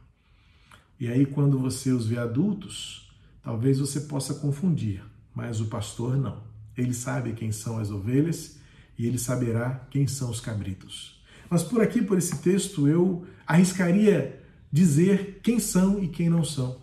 E 0.99 1.08
aí, 1.08 1.23
quando 1.23 1.60
você 1.60 1.91
os 1.91 2.08
vê 2.08 2.17
adultos, 2.17 3.12
Talvez 3.44 3.80
você 3.80 4.02
possa 4.02 4.36
confundir, 4.36 5.04
mas 5.36 5.60
o 5.60 5.66
pastor 5.66 6.16
não. 6.16 6.44
Ele 6.78 6.94
sabe 6.94 7.34
quem 7.34 7.52
são 7.52 7.78
as 7.78 7.92
ovelhas 7.92 8.58
e 8.98 9.06
ele 9.06 9.20
saberá 9.20 9.86
quem 9.92 10.08
são 10.08 10.30
os 10.30 10.40
cabritos. 10.40 11.22
Mas 11.50 11.62
por 11.62 11.82
aqui, 11.82 12.02
por 12.02 12.18
esse 12.18 12.38
texto, 12.38 12.88
eu 12.88 13.26
arriscaria 13.46 14.42
dizer 14.72 15.42
quem 15.44 15.60
são 15.60 16.02
e 16.02 16.08
quem 16.08 16.30
não 16.30 16.44
são. 16.44 16.82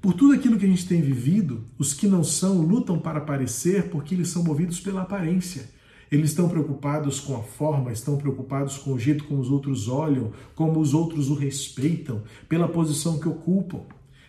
Por 0.00 0.14
tudo 0.14 0.34
aquilo 0.34 0.58
que 0.58 0.64
a 0.64 0.68
gente 0.68 0.86
tem 0.86 1.00
vivido, 1.00 1.64
os 1.78 1.94
que 1.94 2.06
não 2.06 2.22
são 2.22 2.60
lutam 2.60 2.98
para 2.98 3.18
aparecer 3.18 3.88
porque 3.88 4.14
eles 4.14 4.28
são 4.28 4.42
movidos 4.42 4.80
pela 4.80 5.02
aparência. 5.02 5.70
Eles 6.10 6.30
estão 6.30 6.48
preocupados 6.48 7.20
com 7.20 7.36
a 7.36 7.42
forma, 7.42 7.92
estão 7.92 8.16
preocupados 8.16 8.78
com 8.78 8.92
o 8.94 8.98
jeito 8.98 9.24
como 9.24 9.40
os 9.40 9.50
outros 9.50 9.88
olham, 9.88 10.32
como 10.54 10.80
os 10.80 10.92
outros 10.92 11.28
o 11.30 11.34
respeitam, 11.34 12.22
pela 12.48 12.68
posição 12.68 13.18
que 13.18 13.28
ocupam. 13.28 13.82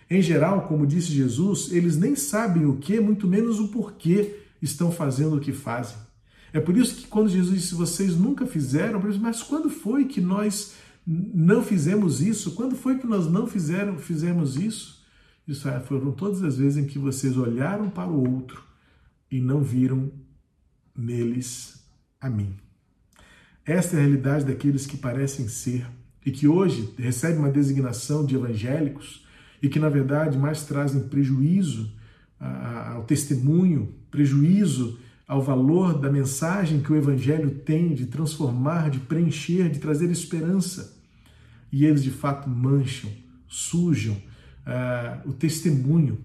Em 0.09 0.21
geral, 0.21 0.67
como 0.67 0.87
disse 0.87 1.11
Jesus, 1.11 1.71
eles 1.71 1.97
nem 1.97 2.15
sabem 2.15 2.65
o 2.65 2.77
que, 2.77 2.99
muito 2.99 3.27
menos 3.27 3.59
o 3.59 3.67
porquê 3.67 4.39
estão 4.61 4.91
fazendo 4.91 5.37
o 5.37 5.39
que 5.39 5.53
fazem. 5.53 5.97
É 6.51 6.59
por 6.59 6.75
isso 6.75 6.95
que 6.95 7.07
quando 7.07 7.29
Jesus 7.29 7.61
disse, 7.61 7.75
vocês 7.75 8.15
nunca 8.15 8.45
fizeram, 8.45 8.99
mas 9.21 9.43
quando 9.43 9.69
foi 9.69 10.05
que 10.05 10.19
nós 10.19 10.73
não 11.05 11.63
fizemos 11.63 12.21
isso? 12.21 12.55
Quando 12.55 12.75
foi 12.75 12.97
que 12.97 13.07
nós 13.07 13.27
não 13.27 13.45
fizeram, 13.45 13.97
fizemos 13.97 14.57
isso? 14.57 14.99
Isso 15.47 15.67
é, 15.67 15.79
foram 15.79 16.11
todas 16.11 16.43
as 16.43 16.57
vezes 16.57 16.77
em 16.77 16.85
que 16.85 16.99
vocês 16.99 17.37
olharam 17.37 17.89
para 17.89 18.09
o 18.09 18.31
outro 18.31 18.63
e 19.31 19.39
não 19.39 19.61
viram 19.61 20.11
neles 20.95 21.83
a 22.19 22.29
mim. 22.29 22.55
Esta 23.65 23.95
é 23.95 23.99
a 23.99 24.01
realidade 24.01 24.45
daqueles 24.45 24.85
que 24.85 24.97
parecem 24.97 25.47
ser 25.47 25.87
e 26.25 26.31
que 26.31 26.47
hoje 26.47 26.93
recebem 26.97 27.39
uma 27.39 27.51
designação 27.51 28.25
de 28.25 28.35
evangélicos, 28.35 29.25
e 29.61 29.69
que, 29.69 29.79
na 29.79 29.89
verdade, 29.89 30.37
mais 30.37 30.63
trazem 30.63 31.07
prejuízo 31.07 31.91
ao 32.39 33.03
testemunho, 33.03 33.93
prejuízo 34.09 34.97
ao 35.27 35.41
valor 35.41 35.99
da 35.99 36.11
mensagem 36.11 36.81
que 36.81 36.91
o 36.91 36.95
Evangelho 36.95 37.51
tem 37.51 37.93
de 37.93 38.07
transformar, 38.07 38.89
de 38.89 38.99
preencher, 38.99 39.69
de 39.69 39.79
trazer 39.79 40.09
esperança. 40.09 40.97
E 41.71 41.85
eles, 41.85 42.01
de 42.01 42.09
fato, 42.09 42.49
mancham, 42.49 43.11
sujam 43.47 44.15
uh, 44.15 45.29
o 45.29 45.33
testemunho, 45.33 46.19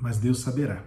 mas 0.00 0.18
Deus 0.18 0.40
saberá. 0.40 0.82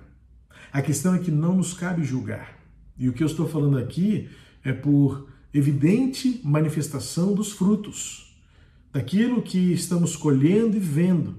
A 0.71 0.81
questão 0.81 1.13
é 1.13 1.19
que 1.19 1.29
não 1.29 1.55
nos 1.55 1.73
cabe 1.73 2.03
julgar. 2.03 2.57
E 2.97 3.07
o 3.07 3.13
que 3.13 3.21
eu 3.21 3.27
estou 3.27 3.47
falando 3.47 3.77
aqui 3.77 4.29
é 4.63 4.73
por 4.73 5.29
evidente 5.53 6.41
manifestação 6.43 7.33
dos 7.33 7.51
frutos 7.51 8.26
daquilo 8.91 9.41
que 9.41 9.71
estamos 9.71 10.15
colhendo 10.15 10.75
e 10.75 10.79
vendo. 10.79 11.35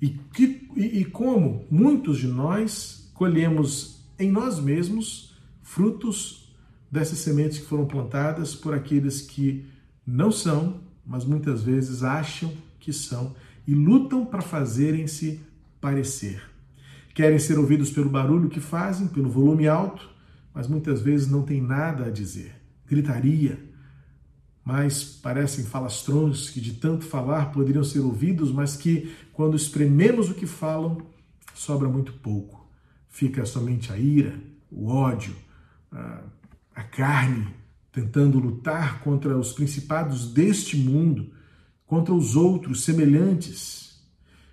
E, 0.00 0.08
que, 0.08 0.68
e, 0.76 1.00
e 1.00 1.04
como 1.04 1.64
muitos 1.70 2.18
de 2.18 2.26
nós 2.26 3.10
colhemos 3.14 4.04
em 4.18 4.30
nós 4.30 4.60
mesmos 4.60 5.34
frutos 5.62 6.54
dessas 6.90 7.18
sementes 7.18 7.58
que 7.58 7.66
foram 7.66 7.86
plantadas 7.86 8.54
por 8.54 8.74
aqueles 8.74 9.20
que 9.20 9.64
não 10.06 10.30
são, 10.30 10.80
mas 11.06 11.24
muitas 11.24 11.62
vezes 11.62 12.02
acham 12.02 12.52
que 12.78 12.92
são 12.92 13.34
e 13.66 13.74
lutam 13.74 14.24
para 14.24 14.42
fazerem-se 14.42 15.40
parecer. 15.80 16.42
Querem 17.14 17.38
ser 17.38 17.58
ouvidos 17.58 17.90
pelo 17.90 18.10
barulho 18.10 18.48
que 18.48 18.60
fazem, 18.60 19.06
pelo 19.08 19.30
volume 19.30 19.66
alto, 19.66 20.08
mas 20.52 20.68
muitas 20.68 21.00
vezes 21.00 21.28
não 21.28 21.42
têm 21.42 21.60
nada 21.60 22.06
a 22.06 22.10
dizer. 22.10 22.54
Gritaria, 22.86 23.58
mas 24.64 25.04
parecem 25.04 25.64
falastrões 25.64 26.48
que 26.48 26.60
de 26.60 26.72
tanto 26.72 27.04
falar 27.04 27.52
poderiam 27.52 27.84
ser 27.84 28.00
ouvidos, 28.00 28.50
mas 28.50 28.76
que, 28.76 29.14
quando 29.32 29.56
esprememos 29.56 30.30
o 30.30 30.34
que 30.34 30.46
falam, 30.46 31.02
sobra 31.54 31.88
muito 31.88 32.14
pouco. 32.14 32.66
Fica 33.08 33.44
somente 33.44 33.92
a 33.92 33.98
ira, 33.98 34.40
o 34.70 34.88
ódio, 34.88 35.36
a 36.74 36.82
carne, 36.82 37.46
tentando 37.92 38.38
lutar 38.38 39.00
contra 39.00 39.36
os 39.38 39.52
principados 39.52 40.32
deste 40.32 40.76
mundo, 40.76 41.30
contra 41.86 42.14
os 42.14 42.34
outros 42.34 42.82
semelhantes. 42.84 44.02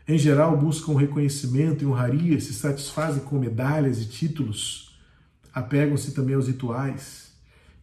Em 0.05 0.17
geral, 0.17 0.57
buscam 0.57 0.97
reconhecimento 0.97 1.83
e 1.83 1.87
honraria, 1.87 2.39
se 2.41 2.53
satisfazem 2.53 3.23
com 3.23 3.39
medalhas 3.39 4.01
e 4.01 4.09
títulos, 4.09 4.99
apegam-se 5.53 6.13
também 6.13 6.35
aos 6.35 6.47
rituais 6.47 7.30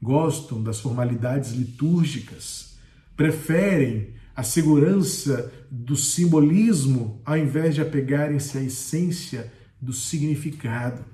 gostam 0.00 0.62
das 0.62 0.80
formalidades 0.80 1.52
litúrgicas, 1.52 2.76
preferem 3.16 4.14
a 4.34 4.42
segurança 4.42 5.52
do 5.68 5.96
simbolismo 5.96 7.20
ao 7.24 7.36
invés 7.36 7.74
de 7.74 7.80
apegarem-se 7.80 8.56
à 8.56 8.62
essência 8.62 9.52
do 9.80 9.92
significado. 9.92 11.04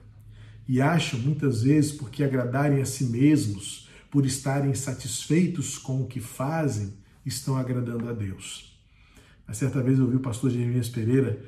e 0.67 0.81
acham 0.81 1.21
muitas 1.21 1.63
vezes 1.63 1.93
porque 1.93 2.25
agradarem 2.25 2.81
a 2.81 2.87
si 2.87 3.05
mesmos, 3.05 3.87
por 4.11 4.25
estarem 4.25 4.73
satisfeitos 4.73 5.77
com 5.77 6.01
o 6.01 6.07
que 6.07 6.21
fazem, 6.21 6.95
estão 7.27 7.55
agradando 7.57 8.09
a 8.09 8.15
Deus. 8.15 8.75
A 9.47 9.53
certa 9.53 9.83
vez 9.83 9.99
eu 9.99 10.07
ouvi 10.07 10.17
o 10.17 10.21
pastor 10.21 10.51
Jeremias 10.51 10.89
Pereira 10.89 11.45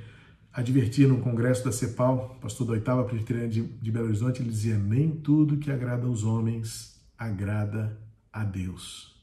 advertir 0.52 1.08
num 1.08 1.20
congresso 1.20 1.64
da 1.64 1.72
CEPAL, 1.72 2.38
pastor 2.42 2.66
da 2.66 2.72
oitava 2.74 3.04
presbiteriana 3.04 3.48
de 3.48 3.90
Belo 3.90 4.06
Horizonte, 4.06 4.42
ele 4.42 4.50
dizia: 4.50 4.76
Nem 4.76 5.10
tudo 5.10 5.56
que 5.56 5.70
agrada 5.70 6.06
aos 6.06 6.22
homens 6.22 6.95
agrada 7.18 7.98
a 8.32 8.44
Deus. 8.44 9.14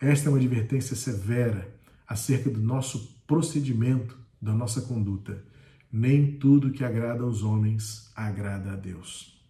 Esta 0.00 0.28
é 0.28 0.30
uma 0.30 0.38
advertência 0.38 0.94
severa 0.94 1.74
acerca 2.06 2.50
do 2.50 2.60
nosso 2.60 3.22
procedimento, 3.26 4.18
da 4.40 4.52
nossa 4.52 4.82
conduta. 4.82 5.42
Nem 5.90 6.32
tudo 6.32 6.72
que 6.72 6.84
agrada 6.84 7.22
aos 7.22 7.42
homens 7.42 8.10
agrada 8.14 8.72
a 8.72 8.76
Deus. 8.76 9.40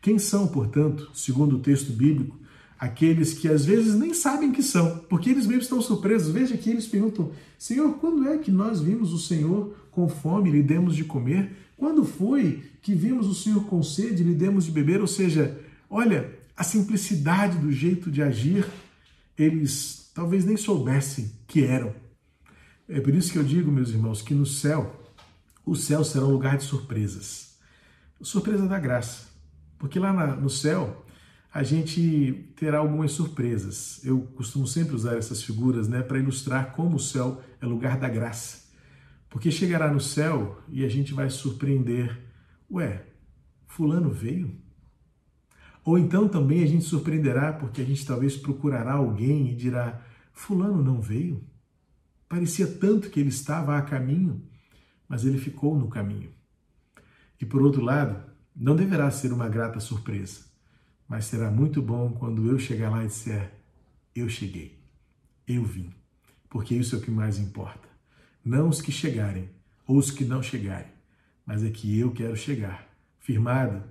Quem 0.00 0.18
são, 0.18 0.48
portanto, 0.48 1.10
segundo 1.14 1.56
o 1.56 1.60
texto 1.60 1.92
bíblico, 1.92 2.36
aqueles 2.78 3.34
que 3.34 3.46
às 3.46 3.64
vezes 3.64 3.94
nem 3.94 4.12
sabem 4.12 4.50
que 4.50 4.62
são, 4.62 4.98
porque 5.08 5.30
eles 5.30 5.46
mesmos 5.46 5.66
estão 5.66 5.80
surpresos. 5.80 6.32
Veja 6.32 6.56
que 6.56 6.68
eles 6.68 6.88
perguntam: 6.88 7.30
Senhor, 7.56 7.94
quando 7.98 8.26
é 8.26 8.38
que 8.38 8.50
nós 8.50 8.80
vimos 8.80 9.12
o 9.12 9.18
Senhor 9.18 9.76
com 9.92 10.08
fome 10.08 10.50
e 10.50 10.52
lhe 10.54 10.62
demos 10.62 10.96
de 10.96 11.04
comer? 11.04 11.52
Quando 11.76 12.04
foi 12.04 12.64
que 12.82 12.94
vimos 12.94 13.28
o 13.28 13.34
Senhor 13.34 13.64
com 13.66 13.82
sede 13.82 14.22
e 14.22 14.26
lhe 14.26 14.34
demos 14.34 14.64
de 14.64 14.72
beber? 14.72 15.00
Ou 15.00 15.06
seja, 15.06 15.56
olha, 15.88 16.31
a 16.56 16.64
simplicidade 16.64 17.58
do 17.58 17.72
jeito 17.72 18.10
de 18.10 18.22
agir, 18.22 18.66
eles 19.36 20.10
talvez 20.14 20.44
nem 20.44 20.56
soubessem 20.56 21.32
que 21.46 21.64
eram. 21.64 21.94
É 22.88 23.00
por 23.00 23.14
isso 23.14 23.32
que 23.32 23.38
eu 23.38 23.44
digo, 23.44 23.70
meus 23.70 23.90
irmãos, 23.90 24.20
que 24.20 24.34
no 24.34 24.44
céu, 24.44 25.10
o 25.64 25.74
céu 25.74 26.04
será 26.04 26.24
um 26.24 26.32
lugar 26.32 26.58
de 26.58 26.64
surpresas. 26.64 27.58
Surpresa 28.20 28.68
da 28.68 28.78
graça. 28.78 29.28
Porque 29.78 29.98
lá 29.98 30.36
no 30.36 30.48
céu, 30.48 31.04
a 31.52 31.62
gente 31.62 32.52
terá 32.56 32.78
algumas 32.78 33.12
surpresas. 33.12 34.00
Eu 34.04 34.20
costumo 34.36 34.66
sempre 34.66 34.94
usar 34.94 35.16
essas 35.16 35.42
figuras 35.42 35.88
né, 35.88 36.02
para 36.02 36.18
ilustrar 36.18 36.72
como 36.72 36.96
o 36.96 37.00
céu 37.00 37.42
é 37.60 37.66
lugar 37.66 37.98
da 37.98 38.08
graça. 38.08 38.62
Porque 39.28 39.50
chegará 39.50 39.92
no 39.92 40.00
céu 40.00 40.62
e 40.68 40.84
a 40.84 40.88
gente 40.88 41.12
vai 41.12 41.28
surpreender. 41.30 42.16
Ué, 42.70 43.04
Fulano 43.66 44.10
veio? 44.10 44.61
Ou 45.84 45.98
então 45.98 46.28
também 46.28 46.62
a 46.62 46.66
gente 46.66 46.84
surpreenderá 46.84 47.52
porque 47.52 47.82
a 47.82 47.84
gente 47.84 48.06
talvez 48.06 48.36
procurará 48.36 48.92
alguém 48.92 49.50
e 49.50 49.54
dirá: 49.54 50.00
Fulano 50.32 50.82
não 50.82 51.00
veio? 51.00 51.42
Parecia 52.28 52.66
tanto 52.66 53.10
que 53.10 53.20
ele 53.20 53.28
estava 53.28 53.76
a 53.76 53.82
caminho, 53.82 54.42
mas 55.08 55.24
ele 55.24 55.38
ficou 55.38 55.76
no 55.76 55.88
caminho. 55.88 56.30
E 57.40 57.44
por 57.44 57.62
outro 57.62 57.82
lado, 57.82 58.22
não 58.54 58.76
deverá 58.76 59.10
ser 59.10 59.32
uma 59.32 59.48
grata 59.48 59.80
surpresa 59.80 60.52
mas 61.12 61.26
será 61.26 61.50
muito 61.50 61.82
bom 61.82 62.10
quando 62.10 62.50
eu 62.50 62.58
chegar 62.58 62.88
lá 62.88 63.04
e 63.04 63.06
disser: 63.06 63.52
Eu 64.16 64.30
cheguei, 64.30 64.82
eu 65.46 65.62
vim, 65.62 65.92
porque 66.48 66.74
isso 66.74 66.94
é 66.94 66.98
o 66.98 67.02
que 67.02 67.10
mais 67.10 67.38
importa. 67.38 67.86
Não 68.42 68.70
os 68.70 68.80
que 68.80 68.90
chegarem 68.90 69.50
ou 69.86 69.98
os 69.98 70.10
que 70.10 70.24
não 70.24 70.42
chegarem, 70.42 70.90
mas 71.44 71.62
é 71.62 71.68
que 71.68 71.98
eu 71.98 72.12
quero 72.12 72.34
chegar, 72.34 72.88
firmado 73.18 73.84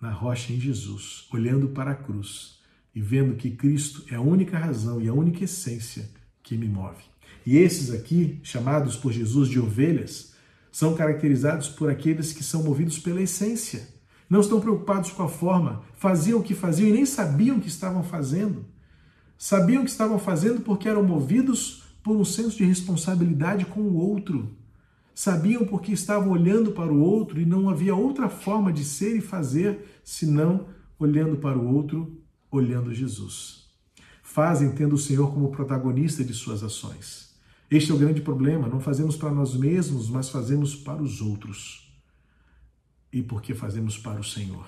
na 0.00 0.10
rocha 0.10 0.52
em 0.52 0.60
Jesus, 0.60 1.26
olhando 1.32 1.68
para 1.68 1.92
a 1.92 1.96
cruz 1.96 2.58
e 2.94 3.00
vendo 3.00 3.36
que 3.36 3.50
Cristo 3.50 4.04
é 4.10 4.14
a 4.14 4.20
única 4.20 4.58
razão 4.58 5.00
e 5.00 5.08
a 5.08 5.12
única 5.12 5.44
essência 5.44 6.08
que 6.42 6.56
me 6.56 6.66
move. 6.66 7.02
E 7.44 7.56
esses 7.56 7.90
aqui, 7.90 8.38
chamados 8.42 8.96
por 8.96 9.12
Jesus 9.12 9.48
de 9.48 9.58
ovelhas, 9.58 10.34
são 10.72 10.94
caracterizados 10.94 11.68
por 11.68 11.90
aqueles 11.90 12.32
que 12.32 12.42
são 12.42 12.62
movidos 12.62 12.98
pela 12.98 13.20
essência 13.20 14.00
não 14.30 14.40
estão 14.40 14.60
preocupados 14.60 15.10
com 15.10 15.24
a 15.24 15.28
forma, 15.28 15.82
faziam 15.96 16.38
o 16.38 16.42
que 16.42 16.54
faziam 16.54 16.88
e 16.88 16.92
nem 16.92 17.04
sabiam 17.04 17.56
o 17.56 17.60
que 17.60 17.66
estavam 17.66 18.04
fazendo. 18.04 18.64
Sabiam 19.36 19.82
o 19.82 19.84
que 19.84 19.90
estavam 19.90 20.20
fazendo 20.20 20.60
porque 20.60 20.88
eram 20.88 21.02
movidos 21.02 21.82
por 22.00 22.16
um 22.16 22.24
senso 22.24 22.56
de 22.56 22.64
responsabilidade 22.64 23.64
com 23.64 23.80
o 23.80 23.96
outro. 23.96 24.56
Sabiam 25.14 25.64
porque 25.64 25.92
estavam 25.92 26.30
olhando 26.30 26.72
para 26.72 26.92
o 26.92 27.00
outro 27.00 27.40
e 27.40 27.46
não 27.46 27.68
havia 27.68 27.94
outra 27.94 28.28
forma 28.28 28.72
de 28.72 28.84
ser 28.84 29.16
e 29.16 29.20
fazer 29.20 30.00
senão 30.02 30.68
olhando 30.98 31.36
para 31.36 31.58
o 31.58 31.74
outro, 31.74 32.20
olhando 32.50 32.94
Jesus. 32.94 33.68
Fazem 34.22 34.72
tendo 34.72 34.94
o 34.94 34.98
Senhor 34.98 35.32
como 35.32 35.50
protagonista 35.50 36.22
de 36.22 36.32
suas 36.32 36.62
ações. 36.62 37.34
Este 37.70 37.90
é 37.90 37.94
o 37.94 37.98
grande 37.98 38.20
problema. 38.20 38.68
Não 38.68 38.80
fazemos 38.80 39.16
para 39.16 39.30
nós 39.30 39.54
mesmos, 39.54 40.08
mas 40.08 40.28
fazemos 40.28 40.74
para 40.74 41.02
os 41.02 41.20
outros 41.20 41.90
e 43.12 43.22
porque 43.22 43.54
fazemos 43.54 43.98
para 43.98 44.20
o 44.20 44.24
Senhor. 44.24 44.66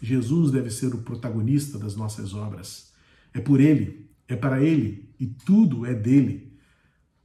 Jesus 0.00 0.50
deve 0.50 0.70
ser 0.70 0.94
o 0.94 0.98
protagonista 0.98 1.78
das 1.78 1.96
nossas 1.96 2.34
obras. 2.34 2.92
É 3.32 3.40
por 3.40 3.60
Ele, 3.60 4.10
é 4.28 4.36
para 4.36 4.62
Ele 4.62 5.08
e 5.18 5.26
tudo 5.26 5.86
é 5.86 5.94
dele. 5.94 6.53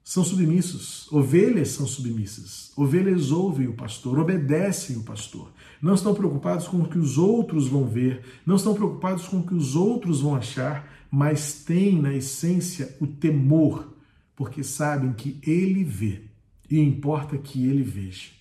São 0.09 0.23
submissos, 0.23 1.07
ovelhas 1.11 1.67
são 1.67 1.85
submissas. 1.85 2.71
Ovelhas 2.75 3.29
ouvem 3.29 3.67
o 3.67 3.75
pastor, 3.75 4.17
obedecem 4.17 4.97
o 4.97 5.03
pastor. 5.03 5.51
Não 5.79 5.93
estão 5.93 6.15
preocupados 6.15 6.67
com 6.67 6.81
o 6.81 6.89
que 6.89 6.97
os 6.97 7.19
outros 7.19 7.67
vão 7.67 7.85
ver, 7.85 8.23
não 8.43 8.55
estão 8.55 8.73
preocupados 8.73 9.27
com 9.27 9.37
o 9.37 9.45
que 9.45 9.53
os 9.53 9.75
outros 9.75 10.21
vão 10.21 10.35
achar, 10.35 11.05
mas 11.11 11.63
têm 11.63 12.01
na 12.01 12.11
essência 12.11 12.97
o 12.99 13.05
temor, 13.05 13.95
porque 14.35 14.63
sabem 14.63 15.13
que 15.13 15.39
Ele 15.43 15.83
vê 15.83 16.23
e 16.67 16.79
importa 16.79 17.37
que 17.37 17.63
Ele 17.67 17.83
veja. 17.83 18.31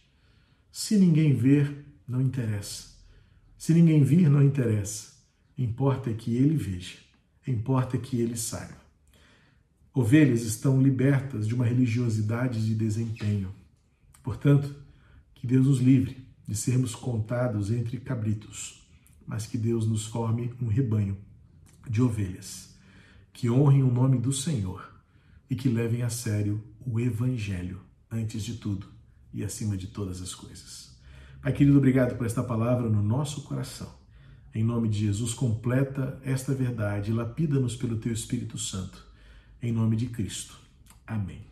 Se 0.72 0.96
ninguém 0.96 1.34
ver, 1.34 1.84
não 2.08 2.22
interessa. 2.22 2.94
Se 3.58 3.74
ninguém 3.74 4.02
vir, 4.02 4.30
não 4.30 4.42
interessa. 4.42 5.12
Importa 5.58 6.14
que 6.14 6.34
ele 6.34 6.56
veja, 6.56 6.96
importa 7.46 7.98
que 7.98 8.18
ele 8.18 8.38
saiba. 8.38 8.87
Ovelhas 9.98 10.42
estão 10.42 10.80
libertas 10.80 11.44
de 11.48 11.56
uma 11.56 11.64
religiosidade 11.64 12.64
de 12.64 12.72
desempenho. 12.72 13.52
Portanto, 14.22 14.72
que 15.34 15.44
Deus 15.44 15.66
nos 15.66 15.80
livre 15.80 16.24
de 16.46 16.54
sermos 16.54 16.94
contados 16.94 17.72
entre 17.72 17.98
cabritos, 17.98 18.80
mas 19.26 19.44
que 19.44 19.58
Deus 19.58 19.88
nos 19.88 20.06
forme 20.06 20.54
um 20.62 20.68
rebanho 20.68 21.16
de 21.90 22.00
ovelhas 22.00 22.78
que 23.32 23.50
honrem 23.50 23.82
o 23.82 23.92
nome 23.92 24.18
do 24.18 24.32
Senhor 24.32 24.88
e 25.50 25.56
que 25.56 25.68
levem 25.68 26.02
a 26.02 26.10
sério 26.10 26.62
o 26.86 27.00
Evangelho 27.00 27.80
antes 28.08 28.44
de 28.44 28.54
tudo 28.54 28.86
e 29.34 29.42
acima 29.42 29.76
de 29.76 29.88
todas 29.88 30.22
as 30.22 30.32
coisas. 30.32 30.96
Pai 31.42 31.52
querido, 31.52 31.76
obrigado 31.76 32.16
por 32.16 32.24
esta 32.24 32.44
palavra 32.44 32.88
no 32.88 33.02
nosso 33.02 33.42
coração. 33.42 33.92
Em 34.54 34.62
nome 34.62 34.88
de 34.88 35.00
Jesus, 35.00 35.34
completa 35.34 36.20
esta 36.22 36.54
verdade 36.54 37.10
e 37.10 37.14
lapida-nos 37.14 37.74
pelo 37.74 37.98
teu 37.98 38.12
Espírito 38.12 38.56
Santo. 38.56 39.07
Em 39.60 39.72
nome 39.72 39.96
de 39.96 40.06
Cristo. 40.06 40.56
Amém. 41.06 41.48